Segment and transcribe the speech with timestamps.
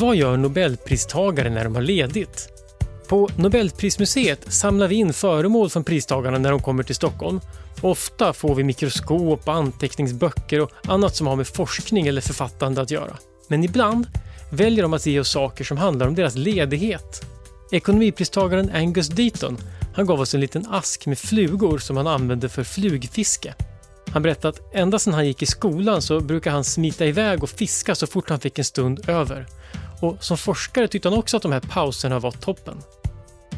[0.00, 2.48] Vad gör Nobelpristagare när de har ledigt?
[3.08, 7.40] På Nobelprismuseet samlar vi in föremål från pristagarna när de kommer till Stockholm.
[7.80, 13.16] Ofta får vi mikroskop, anteckningsböcker och annat som har med forskning eller författande att göra.
[13.48, 14.06] Men ibland
[14.52, 17.22] väljer de att ge oss saker som handlar om deras ledighet.
[17.72, 19.58] Ekonomipristagaren Angus Deaton
[19.94, 23.54] han gav oss en liten ask med flugor som han använde för flugfiske.
[24.12, 27.50] Han berättade att ända sedan han gick i skolan så brukade han smita iväg och
[27.50, 29.46] fiska så fort han fick en stund över.
[30.00, 32.78] Och som forskare tyckte han också att de här pauserna var toppen.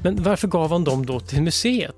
[0.03, 1.97] Men varför gav han dem då till museet?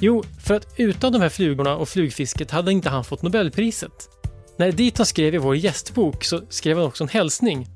[0.00, 4.08] Jo, för att utan de här flugorna och flugfisket hade inte han fått Nobelpriset.
[4.56, 7.68] När Deaton skrev i vår gästbok så skrev han också en hälsning.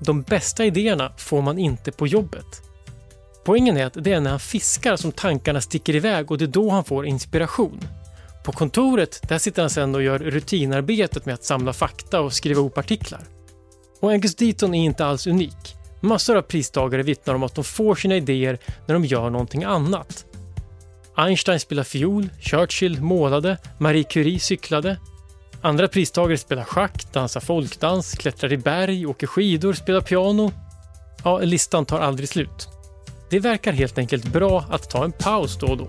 [0.00, 2.62] De bästa idéerna får man inte på jobbet.
[3.44, 6.46] Poängen är att det är när han fiskar som tankarna sticker iväg och det är
[6.46, 7.80] då han får inspiration.
[8.44, 12.60] På kontoret där sitter han sen och gör rutinarbetet med att samla fakta och skriva
[12.60, 13.20] ihop artiklar.
[14.00, 15.76] Och Angus Deaton är inte alls unik.
[16.00, 20.24] Massor av pristagare vittnar om att de får sina idéer när de gör någonting annat.
[21.16, 24.96] Einstein spelade fiol, Churchill målade, Marie Curie cyklade.
[25.60, 30.52] Andra pristagare spelar schack, dansar folkdans, klättrar i berg, åker skidor, spelar piano.
[31.24, 32.68] Ja, listan tar aldrig slut.
[33.34, 35.88] Det verkar helt enkelt bra att ta en paus då och då.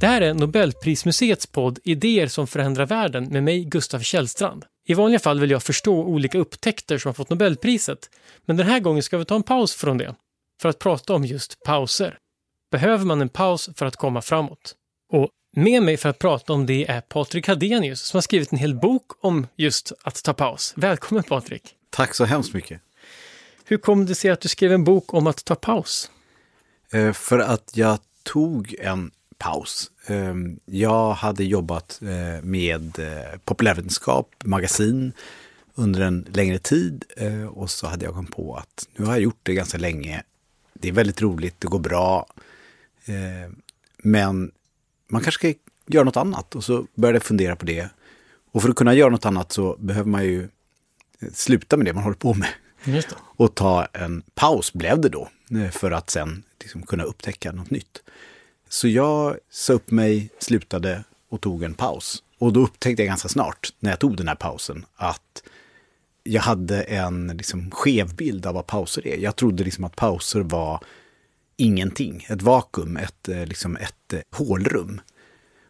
[0.00, 4.64] Det här är Nobelprismuseets podd Idéer som förändrar världen med mig, Gustav Källstrand.
[4.88, 8.10] I vanliga fall vill jag förstå olika upptäckter som har fått Nobelpriset,
[8.46, 10.14] men den här gången ska vi ta en paus från det
[10.62, 12.18] för att prata om just pauser.
[12.70, 14.74] Behöver man en paus för att komma framåt?
[15.12, 18.58] Och med mig för att prata om det är Patrik Hadenius som har skrivit en
[18.58, 20.74] hel bok om just att ta paus.
[20.76, 21.74] Välkommen Patrik!
[21.90, 22.80] Tack så hemskt mycket!
[23.70, 26.10] Hur kom det sig att du skrev en bok om att ta paus?
[26.92, 29.90] Eh, för att jag tog en paus.
[30.06, 32.98] Eh, jag hade jobbat eh, med
[33.44, 35.12] populärvetenskap, magasin
[35.74, 37.04] under en längre tid
[37.50, 40.22] och så hade jag kommit på att nu har jag gjort det ganska länge.
[40.74, 42.26] Det är väldigt roligt, det går bra.
[43.96, 44.52] Men
[45.08, 47.88] man kanske ska göra något annat och så började jag fundera på det.
[48.52, 50.48] Och för att kunna göra något annat så behöver man ju
[51.32, 52.48] sluta med det man håller på med.
[53.36, 57.70] Och ta en paus blev det då, eh, för att sen liksom kunna upptäcka något
[57.70, 58.02] nytt.
[58.68, 62.22] Så jag sa upp mig, slutade och tog en paus.
[62.38, 65.42] Och då upptäckte jag ganska snart, när jag tog den här pausen, att
[66.22, 69.18] jag hade en liksom, skev bild av vad pauser är.
[69.18, 70.80] Jag trodde liksom att pauser var
[71.56, 75.00] ingenting, ett vakuum, ett, eh, liksom ett eh, hålrum.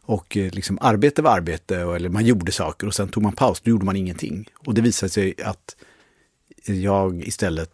[0.03, 3.71] Och liksom arbete var arbete, eller man gjorde saker och sen tog man paus, då
[3.71, 4.49] gjorde man ingenting.
[4.55, 5.77] Och det visade sig att
[6.75, 7.71] jag istället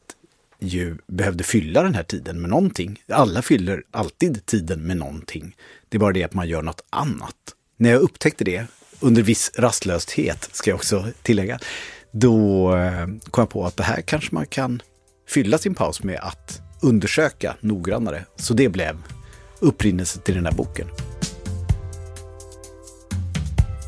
[0.61, 3.03] ju behövde fylla den här tiden med någonting.
[3.09, 5.57] Alla fyller alltid tiden med någonting.
[5.89, 7.37] Det är bara det att man gör något annat.
[7.77, 8.67] När jag upptäckte det,
[9.01, 11.59] under viss rastlöshet ska jag också tillägga,
[12.11, 14.83] då eh, kom jag på att det här kanske man kan
[15.29, 18.25] fylla sin paus med att undersöka noggrannare.
[18.37, 19.03] Så det blev
[19.61, 20.87] upprinnelsen till den här boken.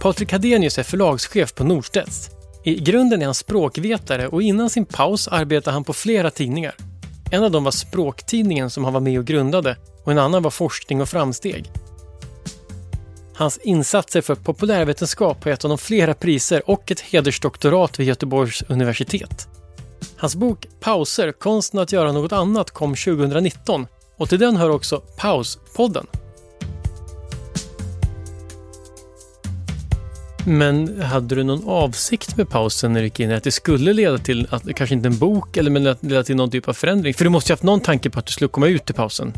[0.01, 2.31] Patrik Hadenius är förlagschef på Norstedts.
[2.69, 6.75] I grunden är han språkvetare och innan sin paus arbetade han på flera tidningar.
[7.31, 10.51] En av dem var Språktidningen som han var med och grundade och en annan var
[10.51, 11.71] Forskning och framsteg.
[13.35, 19.49] Hans insatser för populärvetenskap har gett honom flera priser och ett hedersdoktorat vid Göteborgs universitet.
[20.17, 23.87] Hans bok Pauser, konsten att göra något annat kom 2019
[24.17, 26.07] och till den hör också Pauspodden.
[30.49, 33.33] Men hade du någon avsikt med pausen när du gick in?
[33.33, 36.51] Att det skulle leda till, att, kanske inte en bok, eller men leda till någon
[36.51, 37.15] typ av förändring?
[37.15, 39.33] För du måste ju haft någon tanke på att du skulle komma ut i pausen.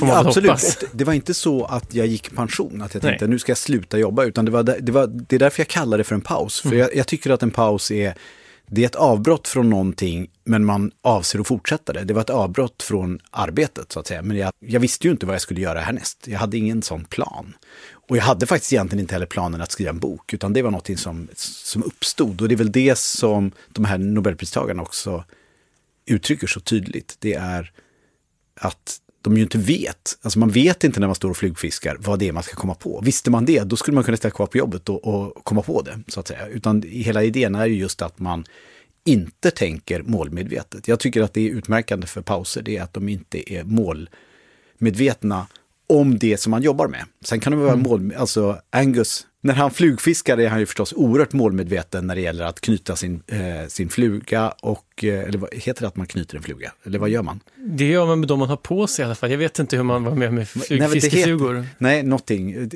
[0.00, 0.50] Ja, absolut.
[0.50, 0.78] Hoppas.
[0.92, 3.30] Det var inte så att jag gick i pension, att jag tänkte Nej.
[3.30, 5.98] nu ska jag sluta jobba, utan det, var, det, var, det är därför jag kallar
[5.98, 6.60] det för en paus.
[6.60, 6.78] För mm.
[6.78, 8.14] jag, jag, tycker att en paus är,
[8.66, 12.04] det är ett avbrott från någonting, men man avser att fortsätta det.
[12.04, 14.22] Det var ett avbrott från arbetet, så att säga.
[14.22, 16.24] Men jag, jag visste ju inte vad jag skulle göra härnäst.
[16.26, 17.54] Jag hade ingen sån plan.
[18.08, 20.70] Och jag hade faktiskt egentligen inte heller planen att skriva en bok, utan det var
[20.70, 22.40] något som, som uppstod.
[22.40, 25.24] Och det är väl det som de här Nobelpristagarna också
[26.06, 27.16] uttrycker så tydligt.
[27.18, 27.72] Det är
[28.60, 32.18] att de ju inte vet, alltså man vet inte när man står och flugfiskar vad
[32.18, 33.00] det är man ska komma på.
[33.04, 35.82] Visste man det, då skulle man kunna ställa kvar på jobbet och, och komma på
[35.82, 36.46] det, så att säga.
[36.46, 38.44] Utan hela idén är ju just att man
[39.04, 40.88] inte tänker målmedvetet.
[40.88, 45.46] Jag tycker att det är utmärkande för pauser, det är att de inte är målmedvetna
[45.86, 47.04] om det som man jobbar med.
[47.24, 51.32] Sen kan det vara mål, alltså Angus, när han flugfiskar är han ju förstås oerhört
[51.32, 55.80] målmedveten när det gäller att knyta sin, eh, sin fluga och, eh, eller vad heter
[55.80, 56.72] det att man knyter en fluga?
[56.84, 57.40] Eller vad gör man?
[57.56, 59.30] Det gör man med de man har på sig i alla fall.
[59.30, 61.66] Jag vet inte hur man var med med flyg, Nej, fiskeflugor.
[61.78, 62.70] Nej, någonting.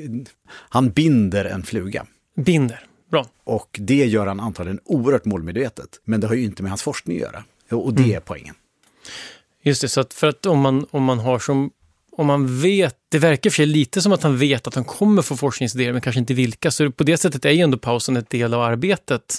[0.53, 2.05] Han binder en fluga.
[2.35, 2.85] Binder.
[3.11, 3.25] Bra.
[3.43, 5.89] Och det gör han antagligen oerhört målmedvetet.
[6.03, 7.43] Men det har ju inte med hans forskning att göra.
[7.69, 8.55] Och det är poängen.
[9.63, 11.71] Just det, så att för att om man, om man har som
[12.11, 15.21] om man vet, det verkar för sig lite som att han vet att han kommer
[15.21, 16.71] få forskningsidéer, men kanske inte vilka.
[16.71, 19.37] Så på det sättet är ju ändå pausen ett del av arbetet.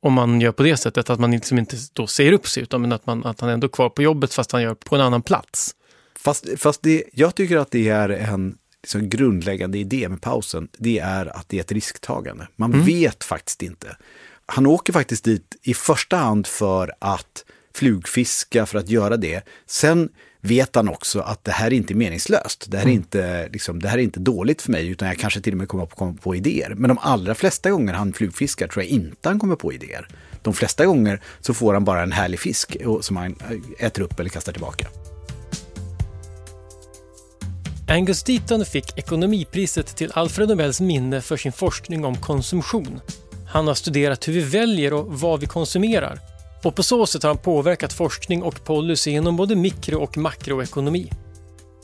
[0.00, 2.80] Om man gör på det sättet, att man liksom inte då säger upp sig, utan
[2.80, 5.00] men att, man, att han ändå är kvar på jobbet fast han gör på en
[5.00, 5.74] annan plats.
[6.18, 10.68] Fast, fast det, jag tycker att det är en liksom grundläggande idé med pausen.
[10.78, 12.48] Det är att det är ett risktagande.
[12.56, 13.96] Man vet faktiskt inte.
[14.46, 19.42] Han åker faktiskt dit i första hand för att flugfiska, för att göra det.
[19.66, 20.08] Sen
[20.40, 22.64] vet han också att det här är inte meningslöst.
[22.68, 25.40] Det här är, inte, liksom, det här är inte dåligt för mig, utan jag kanske
[25.40, 26.74] till och med kommer på, kommer på idéer.
[26.76, 30.08] Men de allra flesta gånger han flugfiskar tror jag inte han kommer på idéer.
[30.42, 34.20] De flesta gånger så får han bara en härlig fisk som han eh, äter upp
[34.20, 34.86] eller kastar tillbaka.
[37.88, 43.00] Angus Deaton fick ekonomipriset till Alfred Nobels minne för sin forskning om konsumtion.
[43.48, 46.27] Han har studerat hur vi väljer och vad vi konsumerar.
[46.62, 51.12] Och på så sätt har han påverkat forskning och policy inom både mikro och makroekonomi.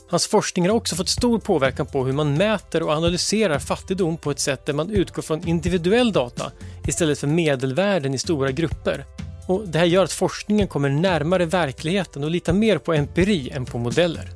[0.09, 4.31] Hans forskning har också fått stor påverkan på hur man mäter och analyserar fattigdom på
[4.31, 6.51] ett sätt där man utgår från individuell data
[6.87, 9.05] istället för medelvärden i stora grupper.
[9.47, 13.65] Och det här gör att forskningen kommer närmare verkligheten och litar mer på empiri än
[13.65, 14.31] på modeller.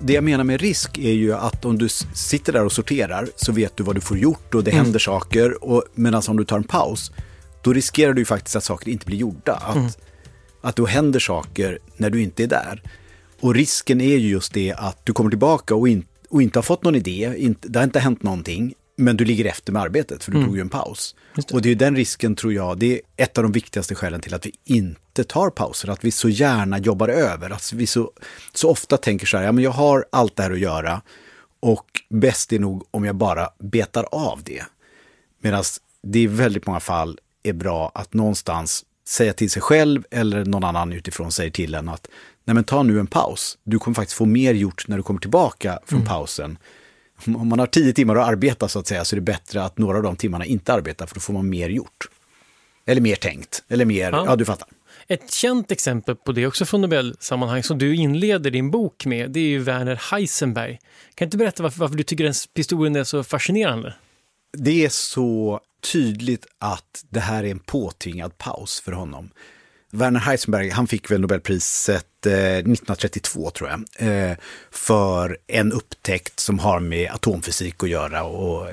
[0.00, 3.52] Det jag menar med risk är ju att om du sitter där och sorterar så
[3.52, 5.64] vet du vad du får gjort och det händer saker.
[5.64, 7.12] Och, medan om du tar en paus,
[7.62, 9.52] då riskerar du ju faktiskt att saker inte blir gjorda.
[9.52, 9.98] Att,
[10.60, 12.82] att då händer saker när du inte är där.
[13.40, 16.62] Och risken är ju just det att du kommer tillbaka och, in, och inte har
[16.62, 20.24] fått någon idé, inte, det har inte hänt någonting, men du ligger efter med arbetet
[20.24, 21.14] för du tog ju en paus.
[21.34, 21.52] Det.
[21.52, 24.34] Och det är den risken tror jag, det är ett av de viktigaste skälen till
[24.34, 28.12] att vi inte tar pauser, att vi så gärna jobbar över, att vi så,
[28.54, 31.02] så ofta tänker så här, ja men jag har allt det här att göra
[31.60, 34.62] och bäst är nog om jag bara betar av det.
[35.42, 35.64] Medan
[36.02, 40.64] det i väldigt många fall är bra att någonstans säga till sig själv eller någon
[40.64, 42.08] annan utifrån säger till en att
[42.44, 43.58] nej men ta nu en paus.
[43.64, 46.58] Du kommer faktiskt få mer gjort när du kommer tillbaka från pausen.
[47.26, 49.78] Om man har tio timmar att arbeta så att säga så är det bättre att
[49.78, 52.08] några av de timmarna inte arbetar för då får man mer gjort.
[52.86, 54.24] Eller mer tänkt, eller mer, Ja.
[54.26, 54.68] ja, du fattar.
[55.08, 59.40] Ett känt exempel på det också från Nobelsammanhang som du inleder din bok med, det
[59.40, 60.78] är ju Werner Heisenberg.
[61.14, 63.94] Kan inte berätta varför, varför du tycker den historien är så fascinerande?
[64.52, 65.60] Det är så
[65.92, 69.30] tydligt att det här är en påtvingad paus för honom.
[69.90, 73.84] Werner Heisenberg, han fick väl Nobelpriset eh, 1932 tror jag,
[74.30, 74.36] eh,
[74.70, 78.22] för en upptäckt som har med atomfysik att göra.
[78.24, 78.66] Och,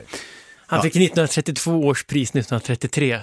[0.68, 3.20] Han fick 1932 års pris 1933.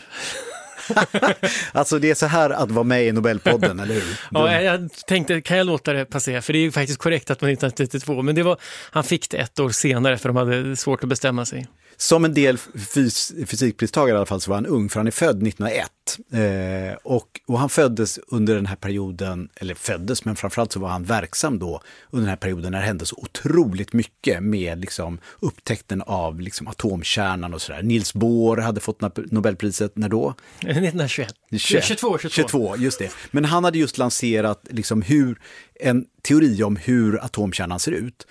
[1.72, 4.20] alltså det är så här att vara med i Nobelpodden, eller hur?
[4.30, 6.42] Ja, jag- jag tänkte, kan jag låta det passera?
[6.42, 8.58] För det är ju faktiskt korrekt att man 1932, men det var,
[8.90, 11.66] han fick det ett år senare för de hade svårt att bestämma sig.
[11.96, 15.10] Som en del fys fysikpristagare i alla fall så var han ung, för han är
[15.10, 15.90] född 1901.
[16.32, 20.88] Eh, och, och han föddes under den här perioden, eller föddes, men framförallt så var
[20.88, 25.18] han verksam då under den här perioden när det hände så otroligt mycket med liksom,
[25.40, 27.82] upptäckten av liksom, atomkärnan och sådär.
[27.82, 30.34] Nils Bohr hade fått Nobel- Nobelpriset, när då?
[30.60, 31.34] 1921.
[31.56, 31.84] 21.
[31.84, 32.34] 22, 22.
[32.34, 33.10] 22, just det.
[33.30, 35.38] Men han hade just lanserat liksom hur,
[35.80, 38.26] en teori om hur atomkärnan ser ut.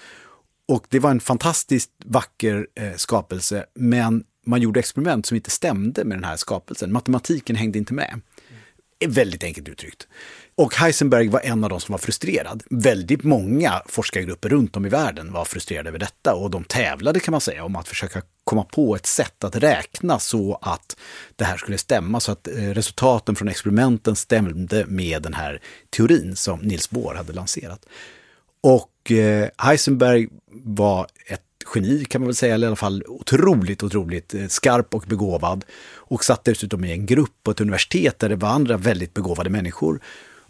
[0.67, 6.05] Och det var en fantastiskt vacker eh, skapelse, men man gjorde experiment som inte stämde
[6.05, 6.91] med den här skapelsen.
[6.91, 8.22] Matematiken hängde inte med.
[9.00, 10.07] Eh, väldigt enkelt uttryckt.
[10.57, 12.63] Och Heisenberg var en av de som var frustrerad.
[12.69, 17.31] Väldigt många forskargrupper runt om i världen var frustrerade över detta och de tävlade kan
[17.31, 20.98] man säga om att försöka komma på ett sätt att räkna så att
[21.36, 26.36] det här skulle stämma, så att eh, resultaten från experimenten stämde med den här teorin
[26.36, 27.86] som Niels Bohr hade lanserat.
[28.65, 31.41] Och eh, Heisenberg var ett
[31.75, 35.65] geni kan man väl säga, eller i alla fall otroligt, otroligt eh, skarp och begåvad.
[35.93, 39.50] Och satt dessutom i en grupp på ett universitet där det var andra väldigt begåvade
[39.50, 40.00] människor.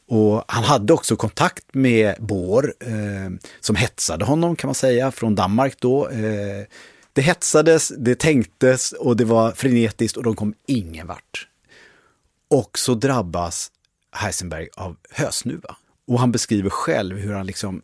[0.07, 5.35] Och han hade också kontakt med Bohr, eh, som hetsade honom kan man säga, från
[5.35, 6.09] Danmark då.
[6.09, 6.65] Eh,
[7.13, 11.47] det hetsades, det tänktes och det var frenetiskt och de kom ingen vart.
[12.47, 13.71] Och så drabbas
[14.11, 15.75] Heisenberg av hösnuva.
[16.07, 17.81] Och han beskriver själv hur han liksom,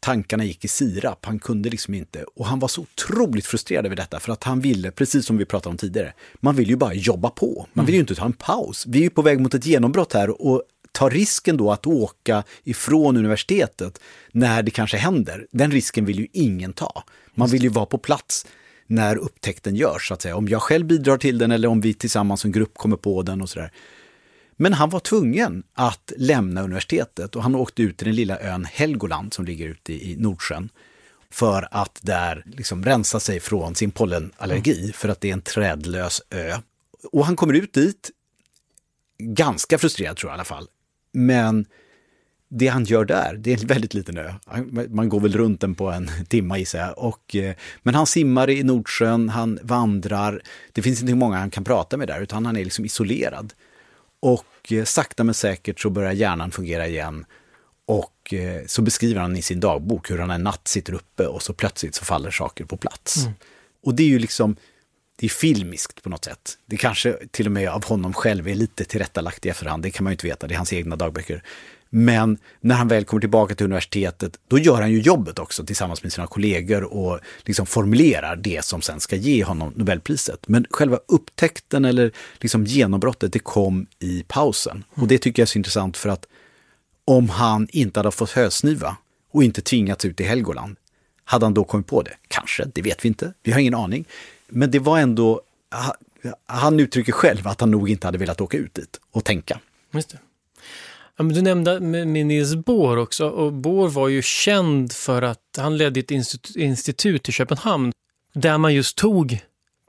[0.00, 2.24] tankarna gick i sirap, han kunde liksom inte.
[2.36, 5.44] Och han var så otroligt frustrerad över detta, för att han ville, precis som vi
[5.44, 7.66] pratade om tidigare, man vill ju bara jobba på.
[7.72, 8.86] Man vill ju inte ta en paus.
[8.86, 10.62] Vi är ju på väg mot ett genombrott här och
[10.92, 14.00] ta risken då att åka ifrån universitetet
[14.32, 17.04] när det kanske händer, den risken vill ju ingen ta.
[17.34, 18.46] Man vill ju vara på plats
[18.86, 20.36] när upptäckten görs, så att säga.
[20.36, 23.42] Om jag själv bidrar till den eller om vi tillsammans som grupp kommer på den
[23.42, 23.72] och sådär.
[24.56, 28.64] Men han var tvungen att lämna universitetet och han åkte ut till den lilla ön
[28.64, 30.68] Helgoland som ligger ute i Nordsjön
[31.30, 34.92] för att där liksom rensa sig från sin pollenallergi, mm.
[34.92, 36.56] för att det är en trädlös ö.
[37.12, 38.10] Och han kommer ut dit,
[39.18, 40.66] ganska frustrerad tror jag i alla fall.
[41.12, 41.66] Men
[42.48, 44.32] det han gör där, det är en väldigt liten ö.
[44.88, 46.98] Man går väl runt den på en timma gissar jag.
[46.98, 50.42] Och, eh, men han simmar i Nordsjön, han vandrar.
[50.72, 53.52] Det finns inte många han kan prata med där, utan han är liksom isolerad.
[54.22, 57.24] Och eh, sakta men säkert så börjar hjärnan fungera igen.
[57.86, 61.42] Och eh, så beskriver han i sin dagbok hur han en natt sitter uppe och
[61.42, 63.16] så plötsligt så faller saker på plats.
[63.16, 63.32] Mm.
[63.82, 64.56] Och det är ju liksom,
[65.16, 66.58] det är filmiskt på något sätt.
[66.66, 70.04] Det kanske till och med av honom själv är lite tillrättalagt i efterhand, det kan
[70.04, 71.42] man ju inte veta, det är hans egna dagböcker.
[71.94, 76.02] Men när han väl kommer tillbaka till universitetet, då gör han ju jobbet också tillsammans
[76.02, 80.48] med sina kollegor och liksom formulerar det som sen ska ge honom Nobelpriset.
[80.48, 84.84] Men själva upptäckten eller liksom genombrottet, det kom i pausen.
[84.94, 86.26] Och det tycker jag är så intressant för att
[87.04, 88.96] om han inte hade fått hösniva
[89.32, 90.76] och inte tvingats ut i Helgoland,
[91.24, 92.16] hade han då kommit på det?
[92.28, 93.32] Kanske, det vet vi inte.
[93.42, 94.04] Vi har ingen aning.
[94.48, 95.40] Men det var ändå,
[96.46, 99.60] han uttrycker själv att han nog inte hade velat åka ut dit och tänka.
[99.92, 100.18] Just det.
[101.22, 105.38] Ja, men du nämnde med, Nils Bohr också, och Bohr var ju känd för att
[105.56, 106.10] han ledde ett
[106.56, 107.92] institut i Köpenhamn
[108.34, 109.40] där man just tog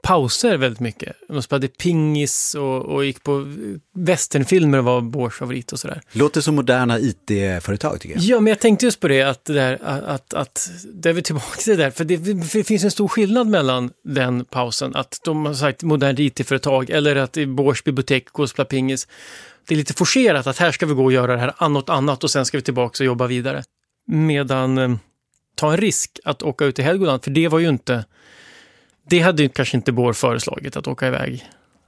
[0.04, 1.16] pauser väldigt mycket.
[1.28, 3.54] De spelade pingis och, och gick på
[3.94, 6.02] westernfilmer var Bohrs favorit och sådär.
[6.12, 8.24] Låter som moderna IT-företag tycker jag.
[8.24, 11.22] Ja, men jag tänkte just på det, att, det där, att, att, det är vi
[11.22, 15.20] tillbaka till det där, för det, det, finns en stor skillnad mellan den pausen, att
[15.24, 19.08] de har sagt modernt IT-företag eller att i Bohrs bibliotek gå och spela pingis
[19.68, 22.24] det är lite forcerat att här ska vi gå och göra det här något annat
[22.24, 23.62] och sen ska vi tillbaka och jobba vidare.
[24.06, 24.96] Medan eh,
[25.54, 28.04] ta en risk att åka ut i Helgoland, för det var ju inte,
[29.10, 31.44] det hade kanske inte Bohr föreslagit att åka iväg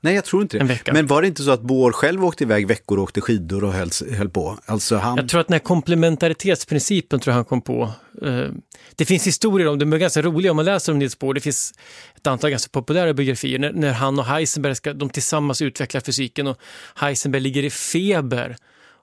[0.06, 0.92] Nej, jag tror inte det.
[0.92, 3.72] Men var det inte så att Bohr själv åkte iväg veckor och åkte skidor och
[3.72, 4.58] höll, höll på?
[4.66, 5.16] Alltså han...
[5.16, 7.92] Jag tror att den här komplementaritetsprincipen tror jag han kom på.
[8.22, 8.48] Eh,
[8.94, 11.34] det finns historier om, de är ganska roliga om man läser om Niels Bohr.
[11.34, 11.74] Det finns
[12.16, 16.46] ett antal ganska populära biografier när, när han och Heisenberg ska, de tillsammans utvecklar fysiken
[16.46, 16.58] och
[16.94, 18.56] Heisenberg ligger i feber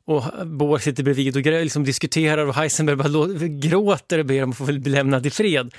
[0.05, 4.58] och Bohr sitter bredvid och liksom diskuterar och Heisenberg bara gråter och ber om att
[4.58, 5.74] få bli lämnad i fred.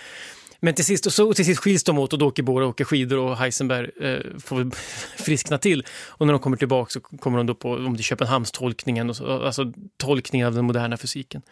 [0.65, 2.85] Men till sist, och så, till sist skiljs de åt och då åker Bora åker
[2.85, 4.71] skidor och Heisenberg eh, får
[5.23, 5.87] friskna till.
[6.09, 9.17] Och när de kommer tillbaka så kommer de då på om det är Köpenhamnstolkningen, och
[9.17, 11.43] så, alltså tolkningen av den moderna fysiken.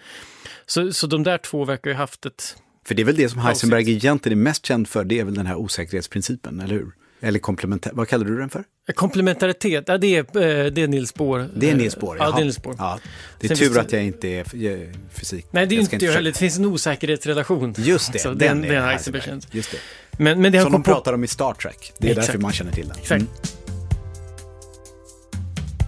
[0.66, 2.56] Så, så de där två verkar ju haft ett...
[2.86, 5.34] För det är väl det som Heisenberg egentligen är mest känd för, det är väl
[5.34, 6.92] den här osäkerhetsprincipen, eller hur?
[7.24, 8.64] Eller komplementär, vad kallar du den för?
[8.94, 11.48] Komplementaritet, ja, det, är, eh, det är Nils Bohr.
[11.56, 12.30] Det är Nils Bohr, ja.
[12.30, 12.74] det är Nils Bohr.
[12.78, 12.98] Ja,
[13.40, 14.44] det är Sen tur att jag inte är
[15.10, 15.46] fysik.
[15.50, 16.32] Nej, det är jag inte jag heller.
[16.32, 17.74] Det finns en osäkerhetsrelation.
[17.78, 19.40] Just det, alltså, den, den, är Heisenberg.
[19.50, 19.78] Just det.
[20.18, 21.92] Men, men det Som de pratar om i Star Trek.
[21.98, 22.26] Det är Exakt.
[22.26, 22.96] därför man känner till den.
[22.98, 23.20] Exakt.
[23.20, 23.32] Mm.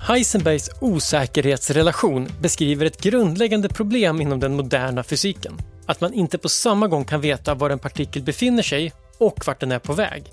[0.00, 5.58] Heisenbergs osäkerhetsrelation beskriver ett grundläggande problem inom den moderna fysiken.
[5.86, 9.60] Att man inte på samma gång kan veta var en partikel befinner sig och vart
[9.60, 10.24] den är på väg.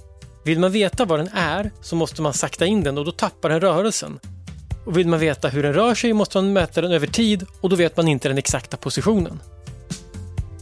[0.44, 3.50] Vill man veta vad den är så måste man sakta in den och då tappar
[3.50, 4.20] den rörelsen.
[4.86, 7.70] Och vill man veta hur den rör sig måste man mäta den över tid och
[7.70, 9.40] då vet man inte den exakta positionen.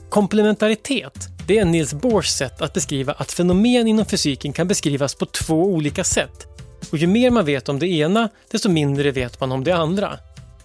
[0.10, 5.26] Komplementaritet, det är Niels Bohrs sätt att beskriva att fenomen inom fysiken kan beskrivas på
[5.26, 6.48] två olika sätt.
[6.92, 10.18] Och ju mer man vet om det ena, desto mindre vet man om det andra.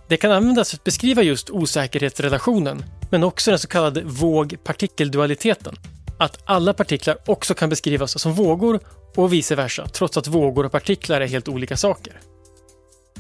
[0.08, 5.76] Det kan användas för att beskriva just osäkerhetsrelationen, men också den så kallade våg-partikeldualiteten.
[6.18, 8.80] Att alla partiklar också kan beskrivas som vågor
[9.22, 12.20] och vice versa, trots att vågor och partiklar är helt olika saker.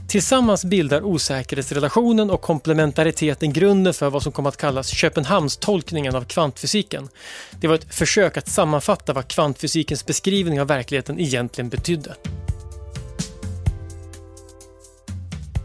[0.08, 7.08] Tillsammans bildar osäkerhetsrelationen och komplementariteten grunden för vad som kom att kallas Köpenhamnstolkningen av kvantfysiken.
[7.60, 12.14] Det var ett försök att sammanfatta vad kvantfysikens beskrivning av verkligheten egentligen betydde.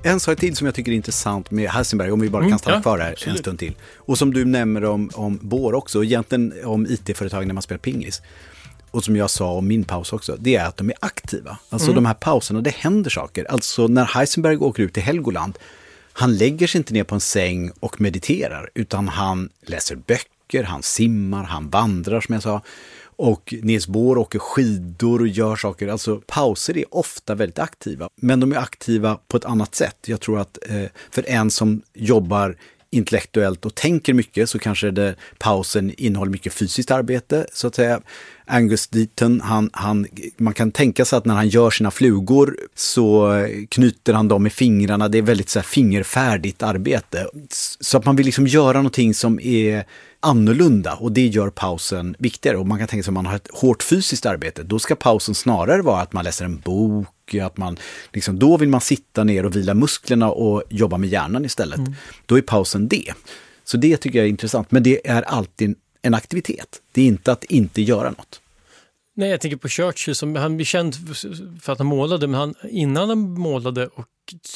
[0.03, 2.59] En sak till som jag tycker är intressant med Heisenberg, om vi bara kan mm,
[2.59, 3.37] stanna mm, kvar här absolut.
[3.37, 3.75] en stund till.
[3.95, 8.21] Och som du nämner om, om Bohr också, egentligen om IT-företag när man spelar pingis
[8.91, 11.57] och som jag sa om min paus också, det är att de är aktiva.
[11.69, 11.95] Alltså mm.
[11.95, 13.45] de här pauserna, det händer saker.
[13.45, 15.57] Alltså när Heisenberg åker ut till Helgoland,
[16.13, 20.83] han lägger sig inte ner på en säng och mediterar, utan han läser böcker, han
[20.83, 22.61] simmar, han vandrar som jag sa.
[23.21, 25.87] Och Niels Bohr åker skidor och gör saker.
[25.87, 29.97] Alltså pauser är ofta väldigt aktiva, men de är aktiva på ett annat sätt.
[30.05, 32.55] Jag tror att eh, för en som jobbar
[32.91, 38.01] intellektuellt och tänker mycket så kanske det, pausen innehåller mycket fysiskt arbete, så att säga.
[38.51, 43.33] Angus Deaton, han, han, man kan tänka sig att när han gör sina flugor så
[43.69, 45.07] knyter han dem med fingrarna.
[45.07, 47.27] Det är väldigt så här, fingerfärdigt arbete.
[47.79, 49.85] Så att man vill liksom göra någonting som är
[50.19, 52.57] annorlunda och det gör pausen viktigare.
[52.57, 55.35] Och man kan tänka sig att man har ett hårt fysiskt arbete, då ska pausen
[55.35, 57.77] snarare vara att man läser en bok, att man,
[58.13, 61.79] liksom, då vill man sitta ner och vila musklerna och jobba med hjärnan istället.
[61.79, 61.93] Mm.
[62.25, 63.13] Då är pausen det.
[63.63, 66.81] Så det tycker jag är intressant, men det är alltid en aktivitet.
[66.91, 68.41] Det är inte att inte göra något.
[69.19, 70.95] Nej, jag tänker på Churchill, som han blir känd
[71.61, 74.05] för att han målade, men han, innan han målade och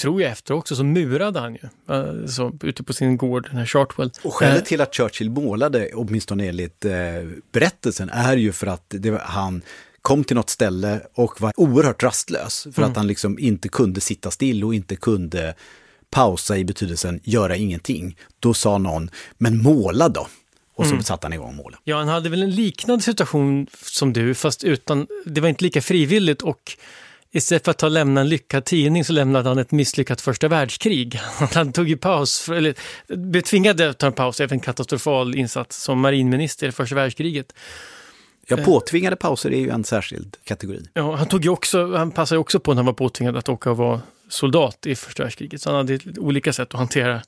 [0.01, 3.57] tror jag efter också, så murade han ju eh, så, ute på sin gård, den
[3.57, 4.11] här Chartwell.
[4.23, 4.63] Och skälet eh.
[4.63, 6.93] till att Churchill målade, åtminstone enligt eh,
[7.51, 9.61] berättelsen, är ju för att det, han
[10.01, 12.91] kom till något ställe och var oerhört rastlös för mm.
[12.91, 15.55] att han liksom inte kunde sitta still och inte kunde
[16.09, 18.17] pausa i betydelsen göra ingenting.
[18.39, 20.27] Då sa någon, men måla då.
[20.75, 21.03] Och så mm.
[21.03, 21.77] satte han igång måla.
[21.83, 25.81] Ja, han hade väl en liknande situation som du, fast utan, det var inte lika
[25.81, 26.77] frivilligt och
[27.31, 31.15] istället för att ta lämna en lyckad tidning så lämnade han ett misslyckat första världskrig.
[31.53, 32.75] Han tog ju paus, för, eller
[33.07, 37.53] blev tvingad att ta en paus efter en katastrofal insats som marinminister i första världskriget.
[38.47, 40.83] Ja, påtvingade pauser är ju en särskild kategori.
[40.93, 43.71] Ja, han, tog ju också, han passade också på när han var påtvingad att åka
[43.71, 45.61] och vara soldat i första världskriget.
[45.61, 47.21] Så han hade olika sätt att hantera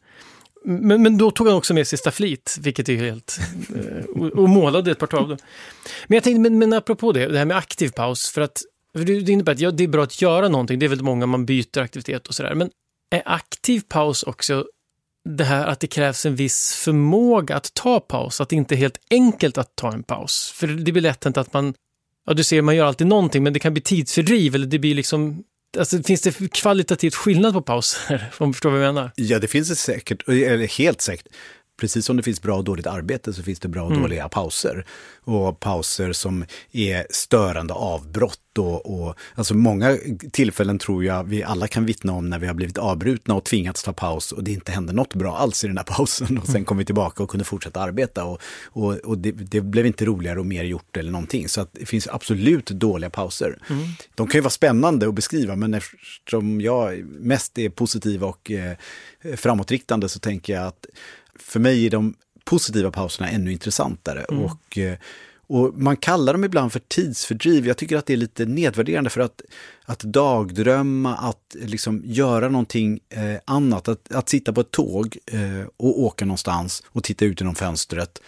[0.65, 3.39] men, men då tog han också med sig flit, vilket är helt...
[3.75, 5.37] Eh, och, och, målade ett par tavlor.
[6.07, 8.61] Men jag tänkte, men, men apropå det, det här med aktiv paus, för att
[8.97, 11.25] för det innebär att ja, det är bra att göra någonting, det är väldigt många
[11.25, 12.55] man byter aktivitet och sådär.
[12.55, 12.69] Men
[13.11, 14.65] är aktiv paus också
[15.29, 18.77] det här att det krävs en viss förmåga att ta paus, att det inte är
[18.77, 20.53] helt enkelt att ta en paus.
[20.55, 21.73] För det blir lätt hänt att man,
[22.25, 24.95] ja du ser, man gör alltid någonting, men det kan bli tidsfördriv eller det blir
[24.95, 25.43] liksom
[25.77, 28.31] Alltså, finns det kvalitativt skillnad på pauser?
[28.37, 29.11] Om du förstår vad jag menar?
[29.15, 31.27] Ja, det finns det säkert, eller helt säkert.
[31.77, 34.01] Precis som det finns bra och dåligt arbete så finns det bra och mm.
[34.01, 34.85] dåliga pauser.
[35.23, 38.39] Och pauser som är störande avbrott.
[38.57, 39.97] Och, och, alltså många
[40.31, 43.83] tillfällen tror jag vi alla kan vittna om när vi har blivit avbrutna och tvingats
[43.83, 46.37] ta paus och det inte hände något bra alls i den här pausen.
[46.37, 46.65] Och sen mm.
[46.65, 48.25] kom vi tillbaka och kunde fortsätta arbeta.
[48.25, 51.49] Och, och, och det, det, blev inte roligare och mer gjort eller någonting.
[51.49, 53.57] Så att det finns absolut dåliga pauser.
[53.69, 53.83] Mm.
[54.15, 58.77] De kan ju vara spännande att beskriva men eftersom jag mest är positiv och eh,
[59.35, 60.85] framåtriktande så tänker jag att
[61.39, 64.25] för mig är de positiva pauserna ännu intressantare.
[64.29, 64.43] Mm.
[64.43, 64.97] Och, eh,
[65.47, 67.67] och man kallar dem ibland för tidsfördriv.
[67.67, 69.41] Jag tycker att det är lite nedvärderande för att,
[69.85, 75.67] att dagdrömma, att liksom göra någonting eh, annat, att, att sitta på ett tåg eh,
[75.77, 78.21] och åka någonstans och titta ut genom fönstret.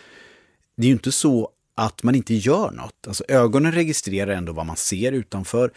[0.78, 3.08] Det är ju inte så att man inte gör något.
[3.08, 5.72] Alltså ögonen registrerar ändå vad man ser utanför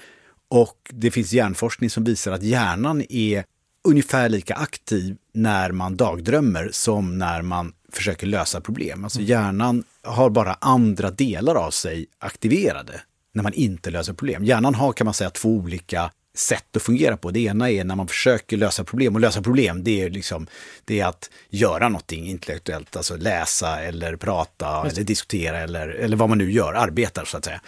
[0.48, 3.44] och det finns hjärnforskning som visar att hjärnan är
[3.88, 9.04] ungefär lika aktiv när man dagdrömmer som när man försöker lösa problem.
[9.04, 13.00] Alltså hjärnan har bara andra delar av sig aktiverade
[13.34, 14.44] när man inte löser problem.
[14.44, 17.30] Hjärnan har kan man säga två olika sätt att fungera på.
[17.30, 20.46] Det ena är när man försöker lösa problem och lösa problem det är liksom
[20.84, 26.28] det är att göra någonting intellektuellt, alltså läsa eller prata eller diskutera eller, eller vad
[26.28, 27.60] man nu gör, arbetar så att säga.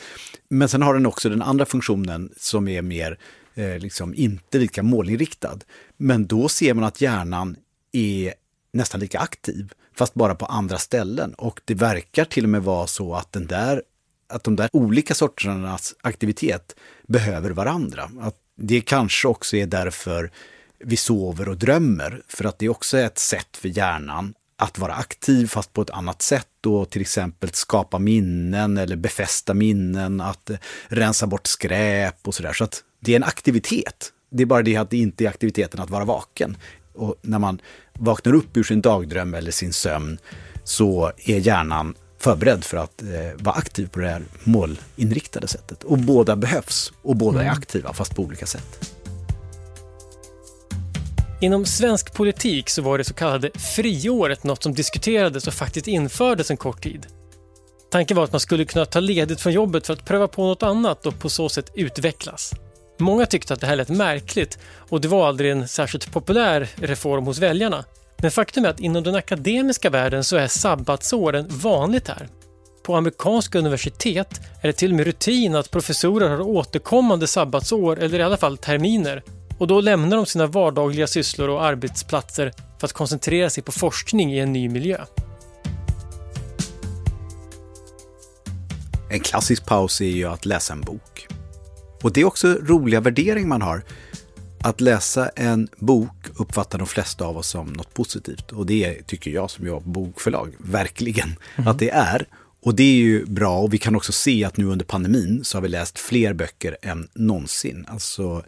[0.48, 3.18] Men sen har den också den andra funktionen som är mer
[3.54, 5.58] eh, liksom inte lika målinriktad.
[6.02, 7.56] Men då ser man att hjärnan
[7.92, 8.34] är
[8.72, 11.34] nästan lika aktiv, fast bara på andra ställen.
[11.34, 13.82] Och det verkar till och med vara så att, den där,
[14.28, 18.10] att de där olika sorternas aktivitet behöver varandra.
[18.20, 20.30] Att det kanske också är därför
[20.78, 24.94] vi sover och drömmer, för att det är också ett sätt för hjärnan att vara
[24.94, 30.50] aktiv fast på ett annat sätt och till exempel skapa minnen eller befästa minnen, att
[30.88, 32.52] rensa bort skräp och sådär.
[32.52, 34.12] Så att det är en aktivitet.
[34.32, 36.56] Det är bara det att det inte är aktiviteten att vara vaken.
[36.94, 37.60] Och när man
[37.92, 40.18] vaknar upp ur sin dagdröm eller sin sömn
[40.64, 45.84] så är hjärnan förberedd för att eh, vara aktiv på det här målinriktade sättet.
[45.84, 47.54] Och båda behövs och båda är mm.
[47.58, 48.94] aktiva fast på olika sätt.
[51.40, 56.50] Inom svensk politik så var det så kallade friåret något som diskuterades och faktiskt infördes
[56.50, 57.06] en kort tid.
[57.90, 60.62] Tanken var att man skulle kunna ta ledigt från jobbet för att pröva på något
[60.62, 62.54] annat och på så sätt utvecklas.
[63.02, 67.24] Många tyckte att det här lät märkligt och det var aldrig en särskilt populär reform
[67.24, 67.84] hos väljarna.
[68.16, 72.28] Men faktum är att inom den akademiska världen så är sabbatsåren vanligt här.
[72.82, 78.18] På amerikanska universitet är det till och med rutin att professorer har återkommande sabbatsår eller
[78.18, 79.22] i alla fall terminer.
[79.58, 84.34] Och då lämnar de sina vardagliga sysslor och arbetsplatser för att koncentrera sig på forskning
[84.34, 85.04] i en ny miljö.
[89.10, 91.28] En klassisk paus är ju att läsa en bok.
[92.02, 93.82] Och det är också roliga värderingar man har.
[94.64, 98.52] Att läsa en bok uppfattar de flesta av oss som något positivt.
[98.52, 101.68] Och det tycker jag som jobbar på bokförlag, verkligen, mm.
[101.68, 102.26] att det är.
[102.62, 105.56] Och det är ju bra och vi kan också se att nu under pandemin så
[105.56, 107.86] har vi läst fler böcker än någonsin.
[107.88, 108.44] Alltså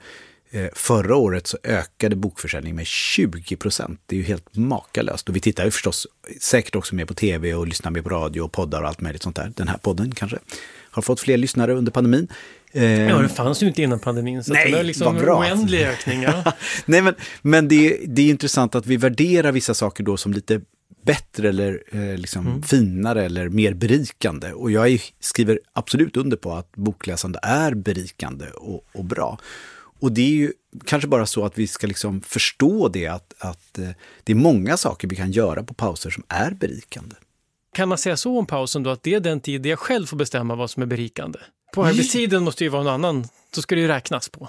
[0.50, 4.00] eh, förra året så ökade bokförsäljningen med 20 procent.
[4.06, 5.28] Det är ju helt makalöst.
[5.28, 6.06] Och vi tittar ju förstås
[6.40, 9.22] säkert också mer på tv och lyssnar mer på radio och poddar och allt möjligt
[9.22, 9.52] sånt där.
[9.56, 10.38] Den här podden kanske
[10.90, 12.28] har fått fler lyssnare under pandemin.
[12.74, 14.44] Eh, ja, det fanns ju inte innan pandemin.
[14.44, 15.38] Så nej, det var liksom bra.
[15.38, 16.22] oändlig ökning.
[16.22, 16.52] Ja.
[16.86, 20.60] nej, men, men det, det är intressant att vi värderar vissa saker då som lite
[21.04, 22.62] bättre eller eh, liksom mm.
[22.62, 24.52] finare eller mer berikande.
[24.52, 29.38] Och jag är, skriver absolut under på att bokläsande är berikande och, och, bra.
[30.00, 30.52] Och det är ju
[30.84, 33.88] kanske bara så att vi ska liksom förstå det, att, att eh,
[34.24, 37.16] det är många saker vi kan göra på pauser som är berikande.
[37.74, 40.06] Kan man säga så om pausen då, att det är den tid där jag själv
[40.06, 41.38] får bestämma vad som är berikande?
[41.74, 44.48] På arbetstiden måste ju vara någon annan, då ska det ju räknas på.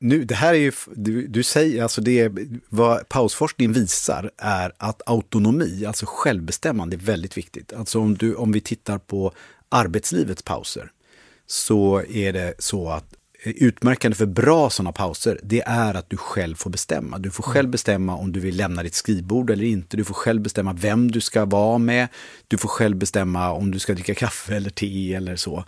[0.00, 2.32] Nu, det här är ju, du, du säger, alltså det,
[2.68, 7.72] vad pausforskning visar är att autonomi, alltså självbestämmande, är väldigt viktigt.
[7.72, 9.32] Alltså om, du, om vi tittar på
[9.68, 10.90] arbetslivets pauser,
[11.46, 13.04] så är det så att
[13.44, 17.18] utmärkande för bra sådana pauser, det är att du själv får bestämma.
[17.18, 17.70] Du får själv mm.
[17.70, 19.96] bestämma om du vill lämna ditt skrivbord eller inte.
[19.96, 22.08] Du får själv bestämma vem du ska vara med.
[22.48, 25.64] Du får själv bestämma om du ska dricka kaffe eller te eller så.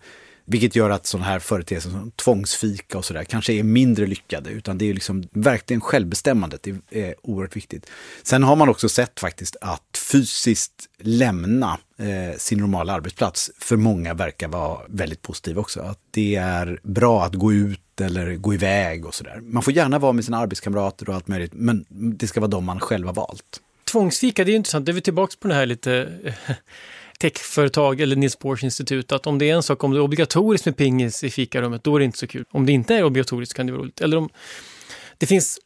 [0.51, 4.51] Vilket gör att sådana här företeelser som tvångsfika och sådär kanske är mindre lyckade.
[4.51, 7.91] Utan det är liksom verkligen självbestämmandet är, är oerhört viktigt.
[8.23, 14.15] Sen har man också sett faktiskt att fysiskt lämna eh, sin normala arbetsplats för många
[14.15, 15.81] verkar vara väldigt positivt också.
[15.81, 19.41] Att det är bra att gå ut eller gå iväg och sådär.
[19.43, 22.65] Man får gärna vara med sina arbetskamrater och allt möjligt, men det ska vara de
[22.65, 23.61] man själv har valt.
[23.85, 24.87] Tvångsfika, det är intressant.
[24.87, 26.09] Det är vi tillbaka på det här lite
[27.21, 30.67] techföretag eller Nils Bohrs institut att om det är en sak, om det är obligatoriskt
[30.67, 32.45] med pingis i fikarummet, då är det inte så kul.
[32.51, 34.01] Om det inte är obligatoriskt kan det vara roligt.
[34.01, 34.29] Eller om
[35.19, 35.59] det finns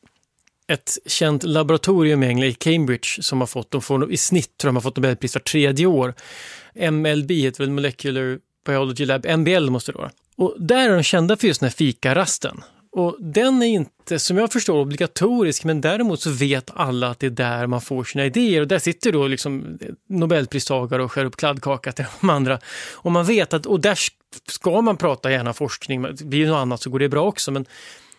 [0.66, 4.68] ett känt laboratorium i England, i Cambridge, som har fått, de får, i snitt tror
[4.68, 6.14] jag de har fått Nobelpris var tredje år.
[6.90, 10.10] MLB heter väl Molecular Biology Lab, MBL måste det vara.
[10.36, 12.62] Och där är de kända för just den här fikarasten.
[12.96, 17.26] Och den är inte, som jag förstår, obligatorisk, men däremot så vet alla att det
[17.26, 18.60] är där man får sina idéer.
[18.60, 19.78] Och där sitter då liksom
[20.08, 22.58] Nobelpristagare och skär upp kladdkaka till de andra.
[22.92, 23.98] Och man vet att, och där
[24.50, 27.66] ska man prata gärna forskning, blir det något annat så går det bra också, men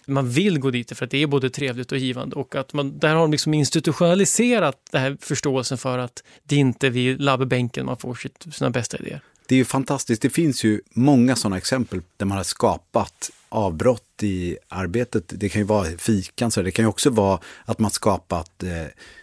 [0.08, 3.00] man vill gå dit för att det är både trevligt och givande och att man,
[3.00, 7.86] där har de liksom institutionaliserat den här förståelsen för att det inte är vid labbänken
[7.86, 9.22] man får sitt, sina bästa idéer.
[9.48, 10.22] Det är ju fantastiskt.
[10.22, 15.24] Det finns ju många sådana exempel där man har skapat avbrott i arbetet.
[15.28, 18.70] Det kan ju vara fikan, så det kan ju också vara att man skapat eh,